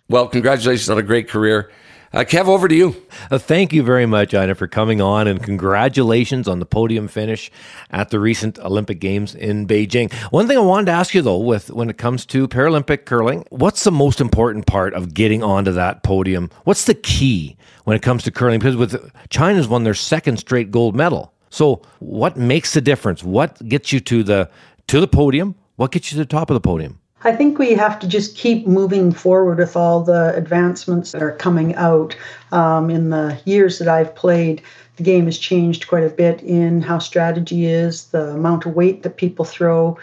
[0.08, 1.70] Well, congratulations on a great career.
[2.10, 2.96] Uh, Kev, over to you.
[3.30, 7.50] Uh, thank you very much, Ina, for coming on, and congratulations on the podium finish
[7.90, 10.10] at the recent Olympic Games in Beijing.
[10.32, 13.44] One thing I wanted to ask you, though, with when it comes to Paralympic curling,
[13.50, 16.50] what's the most important part of getting onto that podium?
[16.64, 18.58] What's the key when it comes to curling?
[18.58, 21.34] Because with China's won their second straight gold medal.
[21.50, 23.22] So, what makes the difference?
[23.22, 24.50] What gets you to the
[24.86, 25.56] to the podium?
[25.76, 27.00] What gets you to the top of the podium?
[27.24, 31.32] I think we have to just keep moving forward with all the advancements that are
[31.32, 32.16] coming out.
[32.52, 34.62] Um, in the years that I've played,
[34.96, 39.02] the game has changed quite a bit in how strategy is, the amount of weight
[39.02, 39.98] that people throw.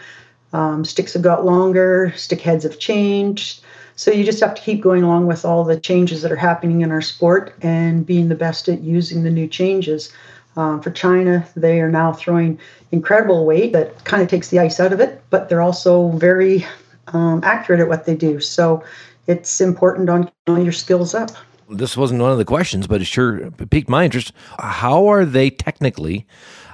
[0.52, 3.62] Um, sticks have got longer, stick heads have changed.
[3.96, 6.82] So you just have to keep going along with all the changes that are happening
[6.82, 10.12] in our sport and being the best at using the new changes.
[10.54, 12.58] Um, for China, they are now throwing
[12.92, 16.66] incredible weight that kind of takes the ice out of it, but they're also very
[17.08, 18.40] um, accurate at what they do.
[18.40, 18.82] So
[19.26, 21.30] it's important on all your skills up.
[21.68, 24.32] This wasn't one of the questions, but it sure piqued my interest.
[24.58, 26.26] How are they technically,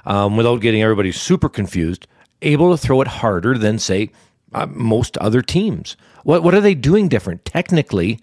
[0.05, 2.05] um, without getting everybody super confused,
[2.43, 4.11] able to throw it harder than, say,
[4.53, 5.97] uh, most other teams?
[6.23, 8.19] What what are they doing different technically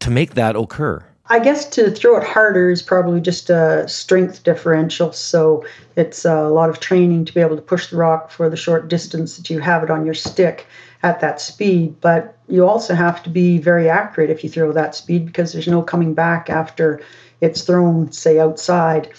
[0.00, 1.02] to make that occur?
[1.30, 5.12] I guess to throw it harder is probably just a strength differential.
[5.12, 5.64] So
[5.96, 8.88] it's a lot of training to be able to push the rock for the short
[8.88, 10.66] distance that you have it on your stick
[11.02, 12.00] at that speed.
[12.00, 15.68] But you also have to be very accurate if you throw that speed because there's
[15.68, 17.00] no coming back after
[17.40, 19.10] it's thrown, say, outside.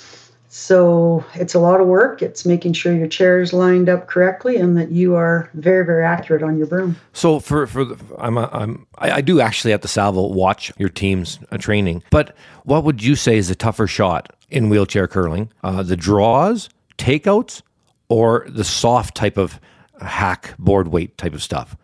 [0.54, 2.22] So it's a lot of work.
[2.22, 6.04] It's making sure your chair is lined up correctly and that you are very, very
[6.04, 6.98] accurate on your broom.
[7.14, 10.74] So for for the, I'm a, I'm I, I do actually at the Saville watch
[10.78, 12.04] your team's uh, training.
[12.10, 15.50] But what would you say is a tougher shot in wheelchair curling?
[15.64, 17.62] Uh, the draws, takeouts,
[18.10, 19.58] or the soft type of
[20.02, 21.78] hack board weight type of stuff?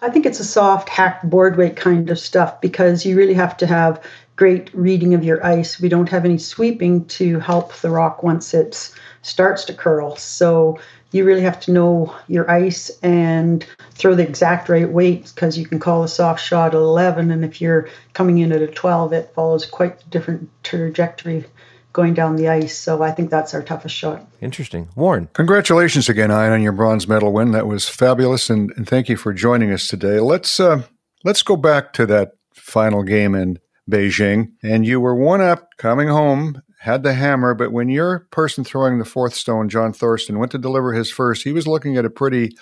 [0.00, 3.56] I think it's a soft hack board weight kind of stuff because you really have
[3.58, 4.02] to have
[4.34, 5.80] great reading of your ice.
[5.80, 10.16] We don't have any sweeping to help the rock once it starts to curl.
[10.16, 10.80] So
[11.12, 15.66] you really have to know your ice and throw the exact right weight because you
[15.66, 19.12] can call a soft shot at 11 and if you're coming in at a 12
[19.12, 21.44] it follows quite a different trajectory
[21.92, 22.76] going down the ice.
[22.76, 24.26] So I think that's our toughest shot.
[24.40, 24.88] Interesting.
[24.96, 25.28] Warren.
[25.32, 27.52] Congratulations again, Ian, on your bronze medal win.
[27.52, 30.20] That was fabulous, and, and thank you for joining us today.
[30.20, 30.82] Let's uh,
[31.24, 33.58] let's go back to that final game in
[33.90, 36.62] Beijing, and you were one up coming home.
[36.80, 40.58] Had the hammer, but when your person throwing the fourth stone, Jon Thurston, went to
[40.58, 42.56] deliver his first, he was looking at a pretty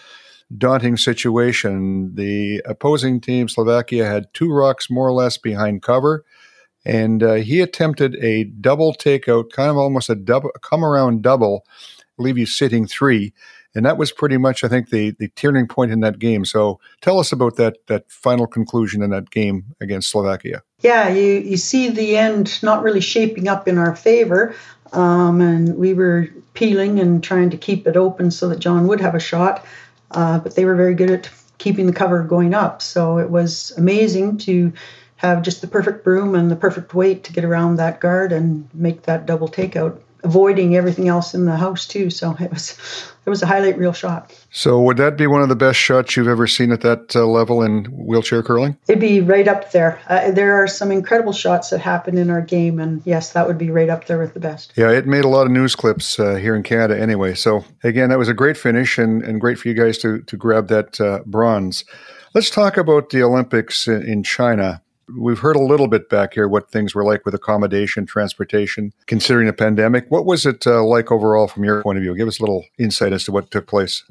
[0.58, 2.14] daunting situation.
[2.14, 6.24] The opposing team, Slovakia, had two rocks more or less behind cover
[6.84, 11.64] and uh, he attempted a double takeout, kind of almost a double come around double,
[12.18, 13.32] leave you sitting three,
[13.74, 16.44] and that was pretty much, I think, the the turning point in that game.
[16.44, 20.62] So tell us about that that final conclusion in that game against Slovakia.
[20.80, 24.54] Yeah, you you see the end not really shaping up in our favor,
[24.92, 29.00] um, and we were peeling and trying to keep it open so that John would
[29.00, 29.64] have a shot,
[30.12, 32.82] uh, but they were very good at keeping the cover going up.
[32.82, 34.72] So it was amazing to
[35.20, 38.66] have just the perfect broom and the perfect weight to get around that guard and
[38.72, 42.08] make that double takeout, avoiding everything else in the house too.
[42.08, 42.78] So it was
[43.26, 44.34] it was a highlight reel shot.
[44.50, 47.26] So would that be one of the best shots you've ever seen at that uh,
[47.26, 48.78] level in wheelchair curling?
[48.88, 50.00] It'd be right up there.
[50.08, 53.58] Uh, there are some incredible shots that happen in our game, and yes, that would
[53.58, 54.72] be right up there with the best.
[54.74, 57.34] Yeah, it made a lot of news clips uh, here in Canada anyway.
[57.34, 60.36] So again, that was a great finish and, and great for you guys to to
[60.38, 61.84] grab that uh, bronze.
[62.34, 64.80] Let's talk about the Olympics in China.
[65.16, 69.46] We've heard a little bit back here what things were like with accommodation, transportation, considering
[69.46, 70.10] the pandemic.
[70.10, 72.16] What was it uh, like overall from your point of view?
[72.16, 74.04] Give us a little insight as to what took place.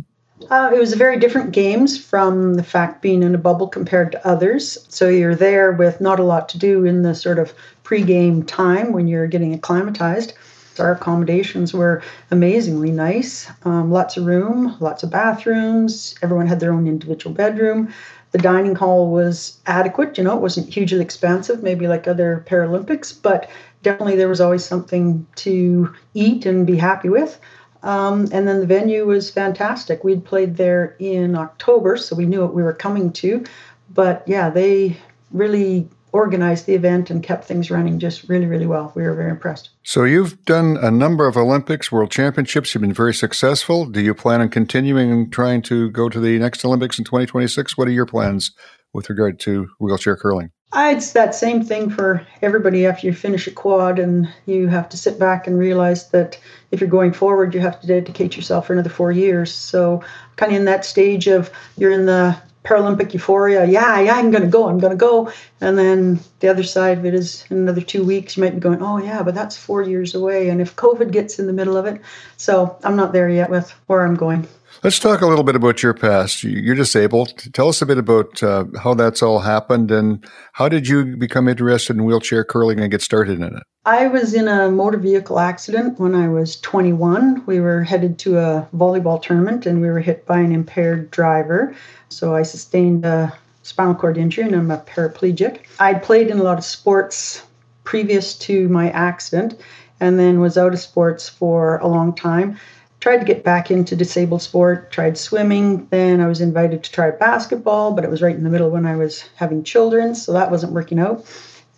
[0.50, 4.28] Uh, it was very different games from the fact being in a bubble compared to
[4.28, 4.78] others.
[4.90, 8.94] So you're there with not a lot to do in the sort of pre-game time
[8.94, 10.34] when you're getting acclimatized.
[10.80, 13.52] Our accommodations were amazingly nice.
[13.66, 16.16] Um, lots of room, lots of bathrooms.
[16.22, 17.94] Everyone had their own individual bedroom
[18.32, 20.18] the dining hall was adequate.
[20.18, 23.50] You know, it wasn't hugely expensive, maybe like other Paralympics, but
[23.82, 27.40] definitely there was always something to eat and be happy with.
[27.82, 30.04] Um, and then the venue was fantastic.
[30.04, 33.46] We'd played there in October, so we knew what we were coming to.
[33.94, 34.98] But yeah, they
[35.32, 38.92] really organized the event and kept things running just really, really well.
[38.96, 39.70] We were very impressed.
[39.84, 42.74] So you've done a number of Olympics, World Championships.
[42.74, 43.86] You've been very successful.
[43.86, 47.78] Do you plan on continuing and trying to go to the next Olympics in 2026?
[47.78, 48.52] What are your plans
[48.94, 50.52] with regard to wheelchair curling?
[50.72, 54.88] Ah, it's that same thing for everybody after you finish a quad and you have
[54.90, 56.38] to sit back and realize that
[56.70, 59.52] if you're going forward, you have to dedicate yourself for another four years.
[59.52, 60.04] So,
[60.36, 63.66] kind of in that stage of you're in the Paralympic euphoria.
[63.66, 64.68] Yeah, yeah, I'm going to go.
[64.68, 65.32] I'm going to go.
[65.62, 68.60] And then the other side of it is in another two weeks, you might be
[68.60, 70.50] going, oh, yeah, but that's four years away.
[70.50, 72.02] And if COVID gets in the middle of it,
[72.38, 74.48] so I'm not there yet with where I'm going.
[74.82, 76.42] Let's talk a little bit about your past.
[76.42, 77.34] You're disabled.
[77.52, 81.50] Tell us a bit about uh, how that's all happened and how did you become
[81.50, 83.64] interested in wheelchair curling and get started in it?
[83.86, 87.46] I was in a motor vehicle accident when I was 21.
[87.46, 91.76] We were headed to a volleyball tournament and we were hit by an impaired driver.
[92.08, 95.66] So I sustained a spinal cord injury and I'm a paraplegic.
[95.82, 97.44] I'd played in a lot of sports
[97.84, 99.60] previous to my accident
[100.00, 102.58] and then was out of sports for a long time
[103.00, 105.88] tried to get back into disabled sport, tried swimming.
[105.88, 108.86] Then I was invited to try basketball, but it was right in the middle when
[108.86, 111.26] I was having children, so that wasn't working out.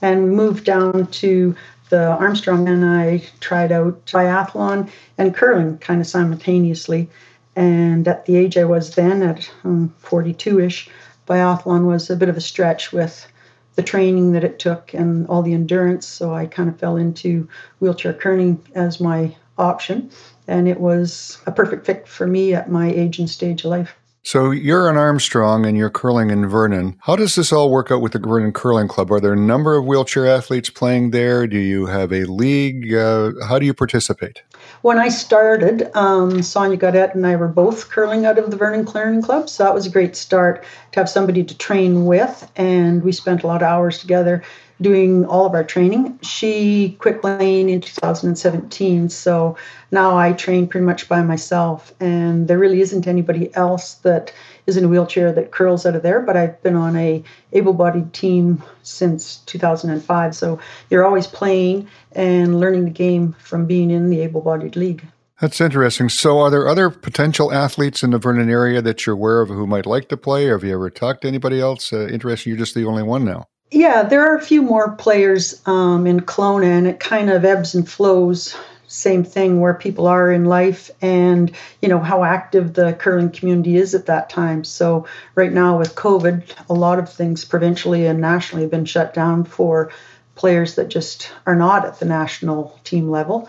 [0.01, 1.55] And moved down to
[1.89, 7.07] the Armstrong and I tried out biathlon and curling kind of simultaneously.
[7.55, 9.51] And at the age I was then, at
[9.99, 10.89] 42 um, ish,
[11.27, 13.27] biathlon was a bit of a stretch with
[13.75, 16.07] the training that it took and all the endurance.
[16.07, 17.47] So I kind of fell into
[17.79, 20.09] wheelchair curling as my option
[20.47, 23.95] and it was a perfect fit for me at my age and stage of life.
[24.23, 26.95] So you're an Armstrong and you're curling in Vernon.
[27.01, 29.11] How does this all work out with the Vernon Curling Club?
[29.11, 31.47] Are there a number of wheelchair athletes playing there?
[31.47, 32.93] Do you have a league?
[32.93, 34.43] Uh, how do you participate?
[34.83, 38.85] When I started, um, Sonja Gaudet and I were both curling out of the Vernon
[38.85, 43.03] Curling Club, so that was a great start to have somebody to train with, and
[43.03, 44.43] we spent a lot of hours together
[44.81, 46.19] doing all of our training.
[46.21, 49.55] She quit playing in 2017, so
[49.91, 54.33] now I train pretty much by myself, and there really isn't anybody else that
[54.65, 56.21] is in a wheelchair that curls out of there.
[56.21, 62.85] But I've been on a able-bodied team since 2005, so you're always playing and learning
[62.85, 65.05] the game from being in the able-bodied league.
[65.39, 66.07] That's interesting.
[66.09, 69.65] So, are there other potential athletes in the Vernon area that you're aware of who
[69.65, 70.47] might like to play?
[70.47, 72.07] Or have you ever talked to anybody else uh?
[72.11, 73.47] You're just the only one now.
[73.71, 77.73] Yeah, there are a few more players um, in Kelowna, and it kind of ebbs
[77.73, 78.53] and flows.
[78.87, 81.49] Same thing where people are in life, and
[81.81, 84.65] you know how active the curling community is at that time.
[84.65, 89.13] So right now with COVID, a lot of things provincially and nationally have been shut
[89.13, 89.89] down for
[90.35, 93.47] players that just are not at the national team level.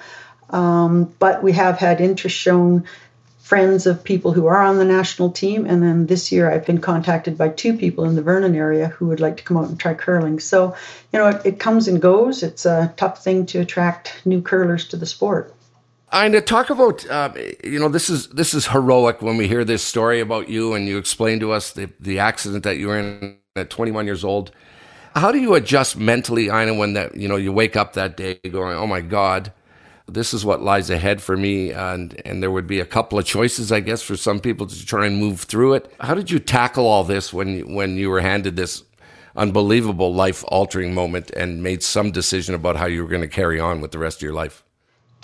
[0.51, 2.85] Um, but we have had interest shown
[3.43, 5.67] friends of people who are on the national team.
[5.67, 9.09] And then this year, I've been contacted by two people in the Vernon area who
[9.09, 10.39] would like to come out and try curling.
[10.39, 10.77] So,
[11.13, 12.45] you know, it, it comes and goes.
[12.45, 15.55] It's a tough thing to attract new curlers to the sport.
[16.13, 17.33] To talk about, uh,
[17.65, 20.87] you know, this is this is heroic when we hear this story about you and
[20.87, 24.53] you explain to us the, the accident that you were in at 21 years old.
[25.17, 28.35] How do you adjust mentally, Ina, when that you know you wake up that day
[28.51, 29.53] going, "Oh my God,
[30.09, 33.25] this is what lies ahead for me and and there would be a couple of
[33.25, 35.93] choices i guess for some people to try and move through it.
[36.01, 38.83] How did you tackle all this when when you were handed this
[39.37, 43.59] unbelievable life altering moment and made some decision about how you were going to carry
[43.61, 44.63] on with the rest of your life?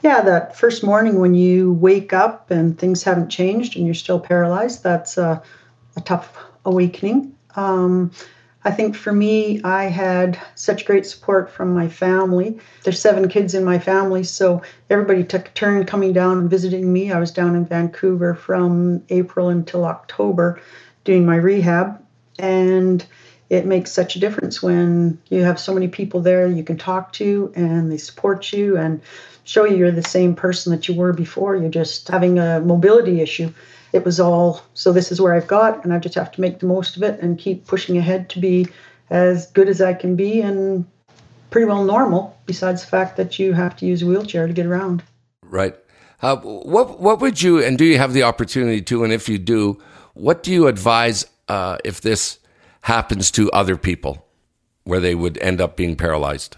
[0.02, 4.20] Yeah that first morning when you wake up and things haven't changed and you're still
[4.20, 5.42] paralyzed that's a,
[5.96, 7.34] a tough awakening.
[7.56, 8.10] Um,
[8.68, 12.58] I think for me, I had such great support from my family.
[12.84, 16.92] There's seven kids in my family, so everybody took a turn coming down and visiting
[16.92, 17.10] me.
[17.10, 20.60] I was down in Vancouver from April until October
[21.04, 21.98] doing my rehab,
[22.38, 23.06] and
[23.48, 27.14] it makes such a difference when you have so many people there you can talk
[27.14, 29.00] to and they support you and
[29.44, 31.56] show you you're the same person that you were before.
[31.56, 33.50] You're just having a mobility issue
[33.92, 36.60] it was all so this is where I've got, and I just have to make
[36.60, 38.66] the most of it and keep pushing ahead to be
[39.10, 40.84] as good as I can be and
[41.50, 44.66] pretty well normal, besides the fact that you have to use a wheelchair to get
[44.66, 45.02] around.
[45.42, 45.74] Right.
[46.20, 49.38] Uh, what what would you and do you have the opportunity to, and if you
[49.38, 49.80] do,
[50.14, 52.38] what do you advise uh, if this
[52.82, 54.26] happens to other people,
[54.84, 56.56] where they would end up being paralyzed?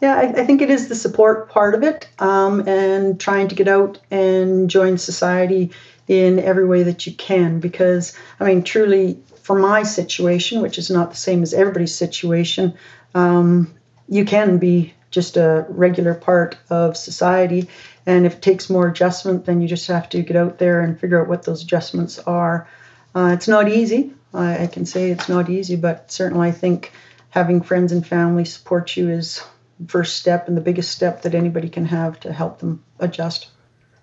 [0.00, 3.54] Yeah, I, I think it is the support part of it, um, and trying to
[3.54, 5.72] get out and join society
[6.08, 7.60] in every way that you can.
[7.60, 12.74] Because, I mean, truly, for my situation, which is not the same as everybody's situation,
[13.14, 13.74] um,
[14.08, 17.68] you can be just a regular part of society.
[18.04, 20.98] And if it takes more adjustment, then you just have to get out there and
[20.98, 22.68] figure out what those adjustments are.
[23.14, 24.12] Uh, it's not easy.
[24.34, 26.92] I, I, can say it's not easy, but certainly I think
[27.30, 29.42] having friends and family support you is
[29.86, 33.48] first step and the biggest step that anybody can have to help them adjust.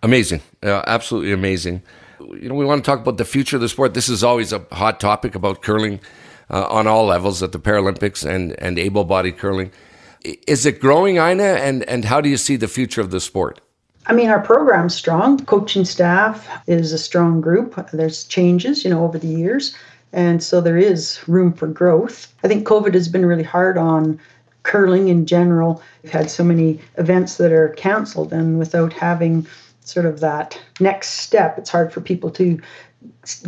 [0.03, 1.81] Amazing, uh, absolutely amazing.
[2.19, 3.93] You know, we want to talk about the future of the sport.
[3.93, 6.01] This is always a hot topic about curling
[6.51, 9.71] uh, on all levels at the Paralympics and and able-bodied curling.
[10.45, 11.43] Is it growing, Ina?
[11.43, 13.61] And and how do you see the future of the sport?
[14.05, 15.39] I mean, our program's strong.
[15.45, 17.89] Coaching staff is a strong group.
[17.93, 19.73] There's changes, you know, over the years,
[20.11, 22.33] and so there is room for growth.
[22.43, 24.19] I think COVID has been really hard on
[24.63, 25.81] curling in general.
[26.03, 29.47] We've had so many events that are canceled, and without having
[29.83, 31.57] sort of that next step.
[31.57, 32.59] It's hard for people to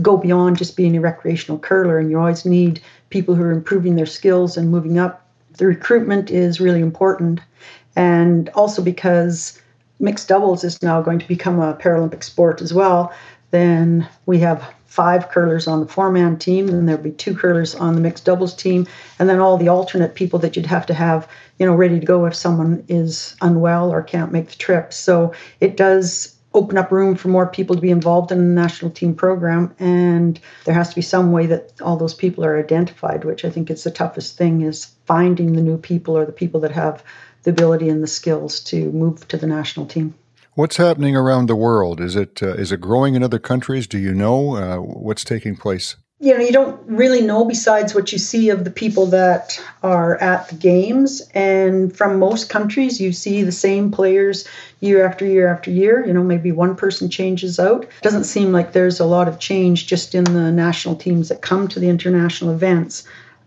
[0.01, 3.95] go beyond just being a recreational curler, and you always need people who are improving
[3.95, 5.25] their skills and moving up.
[5.53, 7.39] The recruitment is really important,
[7.95, 9.61] and also because
[9.99, 13.13] mixed doubles is now going to become a Paralympic sport as well,
[13.55, 17.73] then we have five curlers on the four man team, then there'll be two curlers
[17.73, 18.87] on the mixed doubles team,
[19.17, 21.27] and then all the alternate people that you'd have to have,
[21.57, 24.93] you know, ready to go if someone is unwell or can't make the trip.
[24.93, 28.91] So it does open up room for more people to be involved in the national
[28.91, 33.25] team program and there has to be some way that all those people are identified
[33.25, 36.61] which i think is the toughest thing is finding the new people or the people
[36.61, 37.03] that have
[37.43, 40.13] the ability and the skills to move to the national team
[40.55, 41.99] What's happening around the world?
[41.99, 43.87] Is it uh, is it growing in other countries?
[43.87, 45.97] Do you know uh, what's taking place?
[46.21, 50.17] you know, you don't really know besides what you see of the people that are
[50.17, 51.21] at the games.
[51.33, 54.47] And from most countries, you see the same players
[54.79, 56.05] year after year after year.
[56.05, 57.83] You know, maybe one person changes out.
[57.83, 61.41] It doesn't seem like there's a lot of change just in the national teams that
[61.41, 63.03] come to the international events.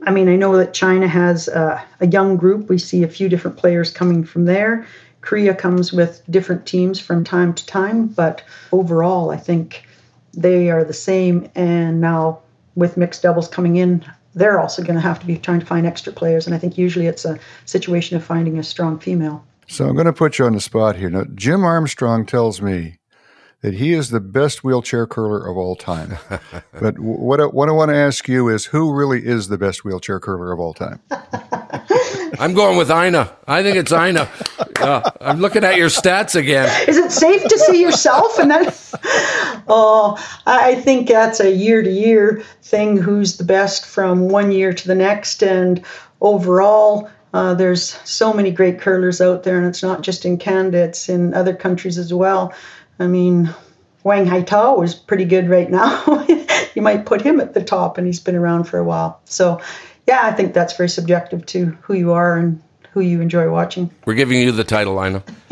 [0.06, 2.68] I mean, I know that China has a, a young group.
[2.68, 4.86] We see a few different players coming from there.
[5.28, 9.84] Korea comes with different teams from time to time, but overall, I think
[10.32, 11.50] they are the same.
[11.54, 12.38] And now
[12.76, 14.02] with mixed doubles coming in,
[14.34, 16.46] they're also going to have to be trying to find extra players.
[16.46, 19.44] And I think usually it's a situation of finding a strong female.
[19.66, 21.10] So I'm going to put you on the spot here.
[21.10, 22.96] Now, Jim Armstrong tells me
[23.60, 26.16] that he is the best wheelchair curler of all time.
[26.80, 29.84] but what I, what I want to ask you is who really is the best
[29.84, 31.00] wheelchair curler of all time?
[32.38, 33.36] I'm going with Ina.
[33.48, 34.28] I think it's Ina.
[34.76, 36.68] Uh, I'm looking at your stats again.
[36.88, 38.38] Is it safe to see yourself?
[38.38, 38.66] And then,
[39.68, 42.96] oh, I think that's a year to year thing.
[42.96, 45.42] Who's the best from one year to the next?
[45.42, 45.84] And
[46.20, 50.84] overall, uh, there's so many great curlers out there, and it's not just in Canada;
[50.84, 52.54] it's in other countries as well.
[52.98, 53.54] I mean,
[54.04, 56.26] Wang Haitao is pretty good right now.
[56.74, 59.20] you might put him at the top, and he's been around for a while.
[59.24, 59.60] So
[60.06, 63.90] yeah, I think that's very subjective to who you are and who you enjoy watching.
[64.06, 65.22] We're giving you the title, Lina.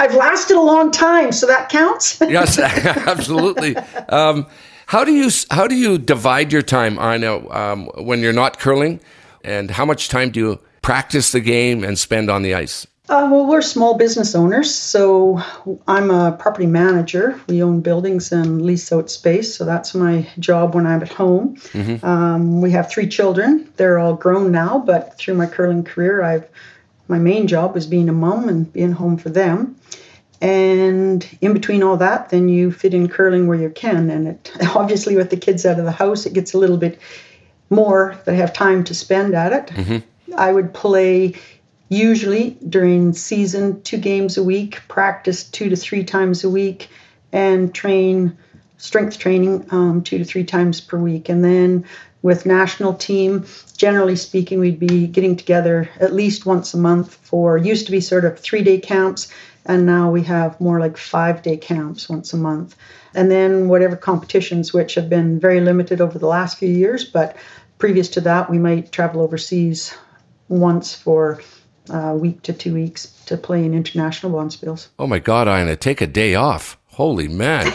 [0.00, 2.18] I've lasted a long time, so that counts.
[2.22, 3.76] yes, absolutely.
[4.08, 4.46] Um,
[4.86, 9.00] how do you how do you divide your time, I um, when you're not curling,
[9.44, 12.86] and how much time do you practice the game and spend on the ice?
[13.08, 15.42] Uh, well, we're small business owners, so
[15.86, 17.40] I'm a property manager.
[17.48, 21.56] We own buildings and lease out space, so that's my job when I'm at home.
[21.56, 22.04] Mm-hmm.
[22.04, 23.72] Um, we have three children.
[23.76, 26.48] They're all grown now, but through my curling career, I've
[27.08, 29.76] my main job was being a mom and being home for them.
[30.42, 34.10] And in between all that, then you fit in curling where you can.
[34.10, 37.00] And it obviously, with the kids out of the house, it gets a little bit
[37.70, 39.66] more that I have time to spend at it.
[39.74, 40.34] Mm-hmm.
[40.36, 41.34] I would play
[41.88, 46.88] usually during season two games a week, practice two to three times a week,
[47.32, 48.36] and train
[48.76, 51.28] strength training um, two to three times per week.
[51.28, 51.84] And then
[52.22, 57.56] with national team, generally speaking, we'd be getting together at least once a month for
[57.56, 59.32] used to be sort of three day camps,
[59.66, 62.76] and now we have more like five day camps once a month.
[63.14, 67.36] And then whatever competitions, which have been very limited over the last few years, but
[67.78, 69.94] previous to that, we might travel overseas
[70.48, 71.40] once for
[71.90, 74.88] a week to two weeks to play in international bonspiels.
[74.98, 76.78] Oh my God, Ina, take a day off.
[76.86, 77.72] Holy man.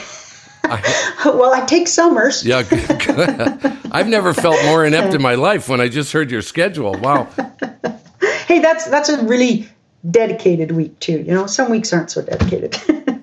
[0.66, 2.46] I, well, I take summers.
[2.46, 2.64] Yeah,
[3.92, 6.94] I've never felt more inept in my life when I just heard your schedule.
[6.94, 7.26] Wow.
[8.48, 9.68] hey, that's that's a really
[10.10, 11.22] dedicated week too.
[11.22, 12.76] You know, some weeks aren't so dedicated.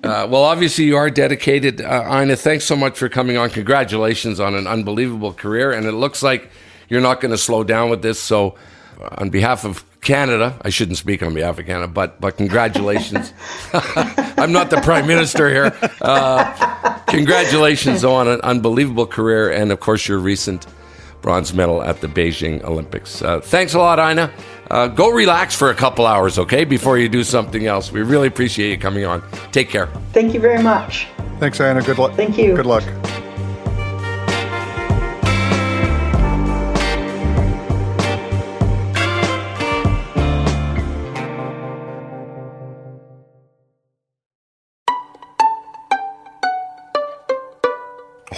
[0.03, 2.35] uh, well, obviously you are dedicated, uh, Ina.
[2.35, 3.49] Thanks so much for coming on.
[3.49, 6.49] Congratulations on an unbelievable career, and it looks like
[6.89, 8.19] you're not going to slow down with this.
[8.19, 8.55] So,
[9.01, 10.57] uh, on behalf of Canada.
[10.61, 13.33] I shouldn't speak on behalf of Canada, but but congratulations.
[13.73, 15.73] I'm not the prime minister here.
[16.01, 20.65] Uh, congratulations on an unbelievable career, and of course your recent
[21.21, 23.21] bronze medal at the Beijing Olympics.
[23.21, 24.31] Uh, thanks a lot, Ina.
[24.71, 27.91] Uh, go relax for a couple hours, okay, before you do something else.
[27.91, 29.21] We really appreciate you coming on.
[29.51, 29.87] Take care.
[30.13, 31.07] Thank you very much.
[31.39, 31.83] Thanks, Ina.
[31.83, 32.15] Good luck.
[32.15, 32.55] Thank you.
[32.55, 32.83] Good luck.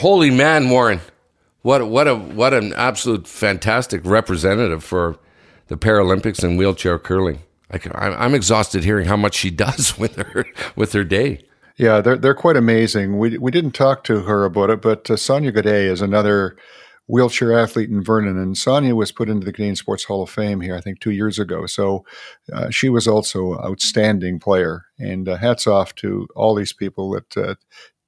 [0.04, 1.00] Holy man, Warren!
[1.62, 5.18] What what a what an absolute fantastic representative for
[5.68, 7.40] the Paralympics and wheelchair curling.
[7.72, 10.46] I, am exhausted hearing how much she does with her
[10.76, 11.46] with her day.
[11.78, 13.18] Yeah, they're they're quite amazing.
[13.18, 16.58] We we didn't talk to her about it, but uh, Sonja Gaudet is another
[17.08, 18.38] wheelchair athlete in Vernon.
[18.38, 21.12] And Sonja was put into the Canadian Sports Hall of Fame here, I think, two
[21.12, 21.66] years ago.
[21.66, 22.06] So
[22.52, 24.86] uh, she was also an outstanding player.
[25.00, 27.56] And uh, hats off to all these people that uh,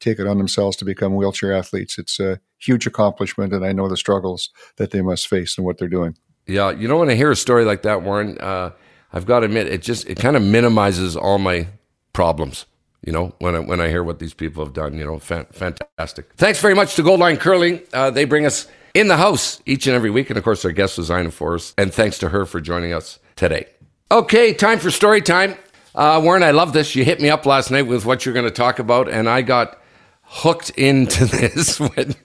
[0.05, 1.97] take it on themselves to become wheelchair athletes.
[1.97, 5.77] It's a huge accomplishment, and I know the struggles that they must face and what
[5.77, 6.15] they're doing.
[6.47, 8.71] Yeah, you know when I hear a story like that, Warren, uh,
[9.11, 11.67] I've got to admit it just it kind of minimizes all my
[12.13, 12.65] problems.
[13.05, 15.47] You know when I when I hear what these people have done, you know, fan,
[15.51, 16.31] fantastic.
[16.37, 17.81] Thanks very much to Goldline Curling.
[17.93, 20.71] Uh, they bring us in the house each and every week, and of course our
[20.71, 23.65] guest was Ina Forrest, and thanks to her for joining us today.
[24.11, 25.55] Okay, time for story time.
[25.95, 26.95] Uh, Warren, I love this.
[26.95, 29.41] You hit me up last night with what you're going to talk about, and I
[29.41, 29.81] got
[30.25, 32.15] hooked into this when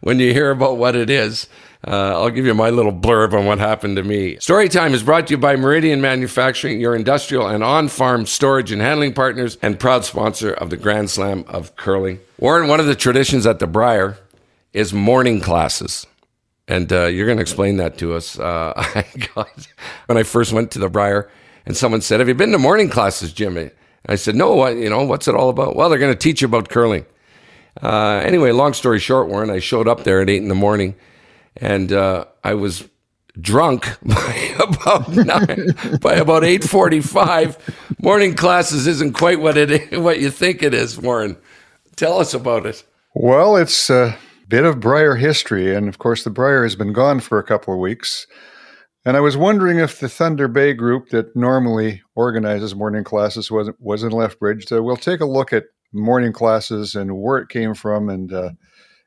[0.00, 1.48] when you hear about what it is.
[1.86, 4.36] Uh, I'll give you my little blurb on what happened to me.
[4.36, 8.80] Storytime is brought to you by Meridian Manufacturing, your industrial and on farm storage and
[8.80, 12.20] handling partners, and proud sponsor of the Grand Slam of Curling.
[12.38, 14.16] Warren, one of the traditions at the Brier
[14.72, 16.06] is morning classes.
[16.66, 18.38] And uh, you're going to explain that to us.
[18.38, 19.68] Uh, I got,
[20.06, 21.30] when I first went to the Brier,
[21.66, 23.70] and someone said, Have you been to morning classes, Jimmy?
[24.06, 25.76] I said, No, what, you know, what's it all about?
[25.76, 27.06] Well, they're going to teach you about curling.
[27.82, 30.94] Uh, anyway, long story short, Warren, I showed up there at 8 in the morning
[31.56, 32.88] and uh, I was
[33.40, 37.58] drunk by about nine, by about 8:45.
[38.02, 41.36] Morning classes isn't quite what it what you think it is, Warren.
[41.96, 42.84] Tell us about it.
[43.14, 44.16] Well, it's a
[44.48, 47.72] bit of Brier history, and of course, the Brier has been gone for a couple
[47.72, 48.26] of weeks.
[49.06, 53.70] And I was wondering if the Thunder Bay group that normally organizes morning classes was
[53.78, 54.66] was in Lethbridge.
[54.66, 58.50] So we'll take a look at morning classes and where it came from, and uh,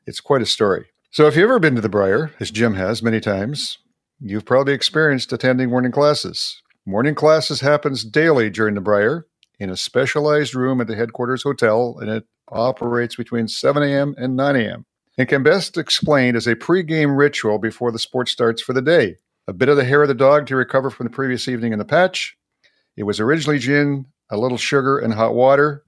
[0.06, 0.86] it's quite a story.
[1.10, 3.78] So, if you've ever been to the Brier, as Jim has many times,
[4.20, 6.62] you've probably experienced attending morning classes.
[6.86, 9.26] Morning classes happens daily during the Brier
[9.58, 14.14] in a specialized room at the headquarters hotel, and it operates between 7 a.m.
[14.16, 14.86] and 9 a.m.
[15.16, 19.16] It can best explained as a pre-game ritual before the sport starts for the day.
[19.48, 21.80] A bit of the hair of the dog to recover from the previous evening in
[21.80, 22.36] the patch.
[22.96, 25.84] It was originally gin, a little sugar, and hot water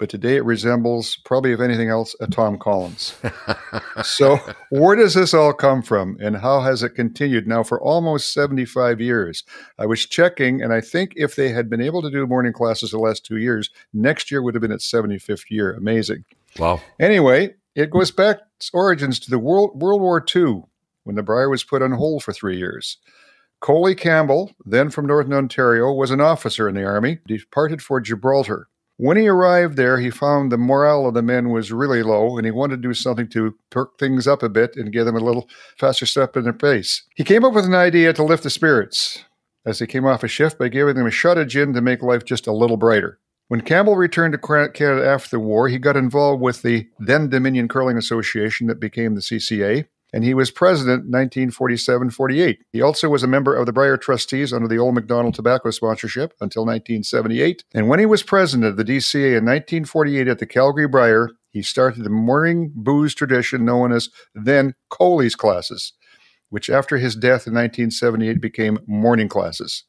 [0.00, 3.14] but today it resembles, probably if anything else, a Tom Collins.
[4.02, 4.40] so,
[4.70, 8.98] where does this all come from, and how has it continued now for almost 75
[8.98, 9.44] years?
[9.78, 12.92] I was checking, and I think if they had been able to do morning classes
[12.92, 15.74] the last two years, next year would have been its 75th year.
[15.74, 16.24] Amazing.
[16.58, 16.80] Wow.
[16.98, 20.62] Anyway, it goes back its origins to the World, World War II
[21.04, 22.98] when the Brier was put on hold for three years.
[23.60, 28.68] Coley Campbell, then from Northern Ontario, was an officer in the Army, departed for Gibraltar.
[28.96, 32.44] When he arrived there, he found the morale of the men was really low, and
[32.44, 35.20] he wanted to do something to perk things up a bit and give them a
[35.20, 35.48] little
[35.78, 37.02] faster step in their pace.
[37.16, 39.24] He came up with an idea to lift the spirits
[39.64, 42.02] as they came off a shift by giving them a shot of gin to make
[42.02, 43.18] life just a little brighter.
[43.48, 47.68] When Campbell returned to Canada after the war, he got involved with the then Dominion
[47.68, 52.64] Curling Association that became the CCA and he was president 1947 48.
[52.72, 56.34] He also was a member of the Brier Trustees under the Old Macdonald tobacco sponsorship
[56.40, 57.64] until 1978.
[57.74, 61.62] And when he was president of the DCA in 1948 at the Calgary Brier, he
[61.62, 65.92] started the morning booze tradition known as then Coley's classes,
[66.48, 69.84] which after his death in 1978 became morning classes.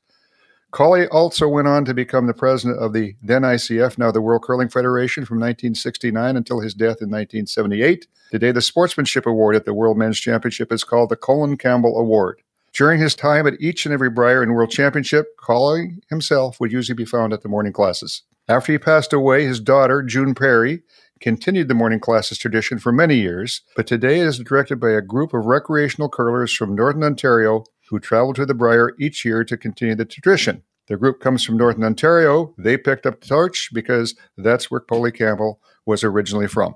[0.72, 4.44] Coley also went on to become the president of the then ICF, now the World
[4.44, 8.08] Curling Federation, from 1969 until his death in 1978.
[8.32, 12.42] Today, the Sportsmanship Award at the World Men's Championship is called the Colin Campbell Award.
[12.74, 16.96] During his time at each and every Brier and World Championship, Coley himself would usually
[16.96, 18.24] be found at the morning classes.
[18.48, 20.84] After he passed away, his daughter, June Perry,
[21.20, 25.02] continued the morning classes tradition for many years, but today it is directed by a
[25.02, 29.58] group of recreational curlers from Northern Ontario who travel to the Brier each year to
[29.58, 30.64] continue the tradition.
[30.88, 32.56] The group comes from Northern Ontario.
[32.58, 36.76] They picked up the torch because that's where Coley Campbell was originally from.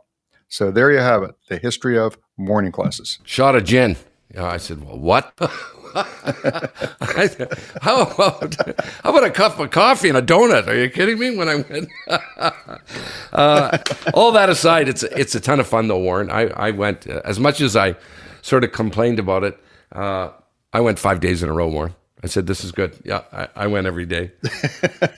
[0.49, 3.17] So there you have it, the history of morning classes.
[3.23, 3.95] Shot of gin.
[4.37, 5.33] I said, well, what?
[5.39, 5.47] how,
[8.01, 8.55] about,
[9.01, 10.67] how about a cup of coffee and a donut?
[10.67, 11.37] Are you kidding me?
[11.37, 11.89] When I went,
[13.31, 13.77] uh,
[14.13, 16.29] all that aside, it's it's a ton of fun though, Warren.
[16.29, 17.95] I I went as much as I
[18.41, 19.57] sort of complained about it.
[19.93, 20.31] Uh,
[20.75, 21.95] I went five days in a row, Warren.
[22.21, 24.31] I said, "This is good." Yeah, I, I went every day,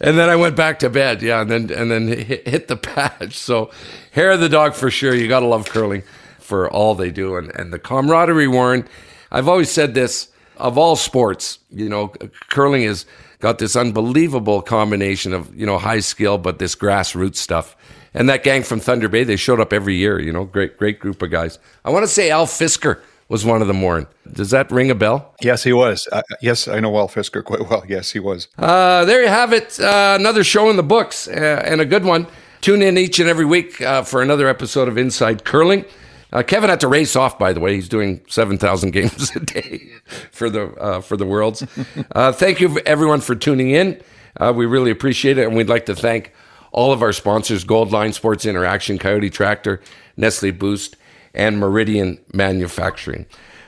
[0.01, 1.23] and then I went back to bed.
[1.23, 3.35] Yeah, and then and then hit, hit the patch.
[3.35, 3.71] So,
[4.11, 5.15] hair of the dog for sure.
[5.15, 6.03] You got to love curling
[6.37, 8.87] for all they do, and and the camaraderie, Warren.
[9.31, 11.57] I've always said this of all sports.
[11.71, 12.09] You know,
[12.51, 13.07] curling has
[13.39, 17.75] got this unbelievable combination of you know high skill, but this grassroots stuff.
[18.13, 20.19] And that gang from Thunder Bay, they showed up every year.
[20.19, 21.57] You know, great great group of guys.
[21.83, 24.07] I want to say Al Fisker was one of them, Warren.
[24.31, 25.33] Does that ring a bell?
[25.41, 26.07] Yes, he was.
[26.11, 27.83] Uh, yes, I know Al Fisker quite well.
[27.89, 28.47] Yes, he was.
[28.57, 29.79] Uh, there you have it.
[29.79, 32.27] Uh, another show in the books uh, and a good one.
[32.61, 35.85] Tune in each and every week uh, for another episode of Inside Curling.
[36.33, 37.75] Uh, Kevin had to race off, by the way.
[37.75, 39.89] He's doing 7,000 games a day
[40.31, 41.65] for the, uh, for the Worlds.
[42.13, 44.01] Uh, thank you, everyone, for tuning in.
[44.35, 45.47] Uh, we really appreciate it.
[45.47, 46.33] And we'd like to thank
[46.71, 49.81] all of our sponsors Gold Line Sports Interaction, Coyote Tractor,
[50.17, 50.97] Nestle Boost,
[51.37, 53.27] and Meridian Manufacturing.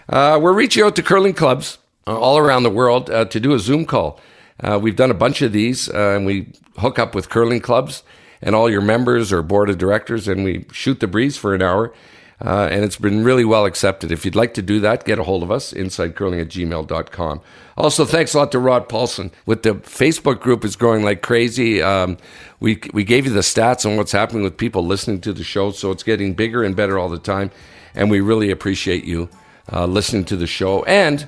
[0.09, 3.53] Uh, we're reaching out to curling clubs uh, all around the world uh, to do
[3.53, 4.19] a Zoom call.
[4.61, 8.03] Uh, we've done a bunch of these, uh, and we hook up with curling clubs
[8.41, 11.61] and all your members or board of directors, and we shoot the breeze for an
[11.61, 11.93] hour.
[12.41, 14.11] Uh, and it's been really well accepted.
[14.11, 17.41] If you'd like to do that, get a hold of us, insidecurling at gmail.com.
[17.75, 19.31] Also, thanks a lot to Rod Paulson.
[19.45, 21.81] With the Facebook group is growing like crazy.
[21.81, 22.17] Um,
[22.59, 25.71] we, we gave you the stats on what's happening with people listening to the show,
[25.71, 27.51] so it's getting bigger and better all the time.
[27.93, 29.29] And we really appreciate you
[29.71, 31.27] uh, listening to the show and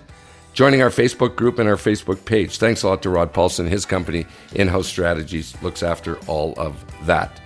[0.54, 2.58] joining our Facebook group and our Facebook page.
[2.58, 3.68] Thanks a lot to Rod Paulson.
[3.68, 7.42] His company, In House Strategies, looks after all of that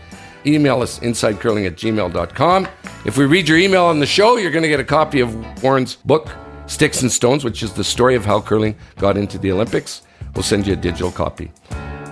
[0.46, 2.68] email us insidecurling at gmail.com.
[3.06, 5.64] If we read your email on the show, you're going to get a copy of
[5.64, 6.30] Warren's book,
[6.68, 10.02] Sticks and Stones, which is the story of how curling got into the Olympics.
[10.34, 11.52] We'll send you a digital copy.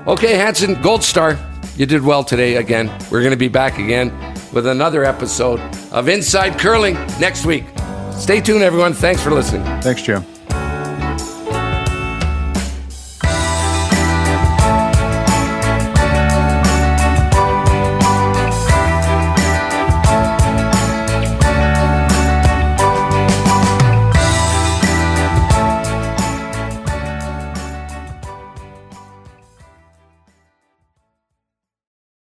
[0.07, 1.37] Okay, Hansen, Gold Star,
[1.75, 2.87] you did well today again.
[3.11, 4.11] We're going to be back again
[4.53, 5.59] with another episode
[5.91, 7.65] of Inside Curling next week.
[8.11, 8.93] Stay tuned, everyone.
[8.93, 9.63] Thanks for listening.
[9.81, 10.32] Thanks, Jim.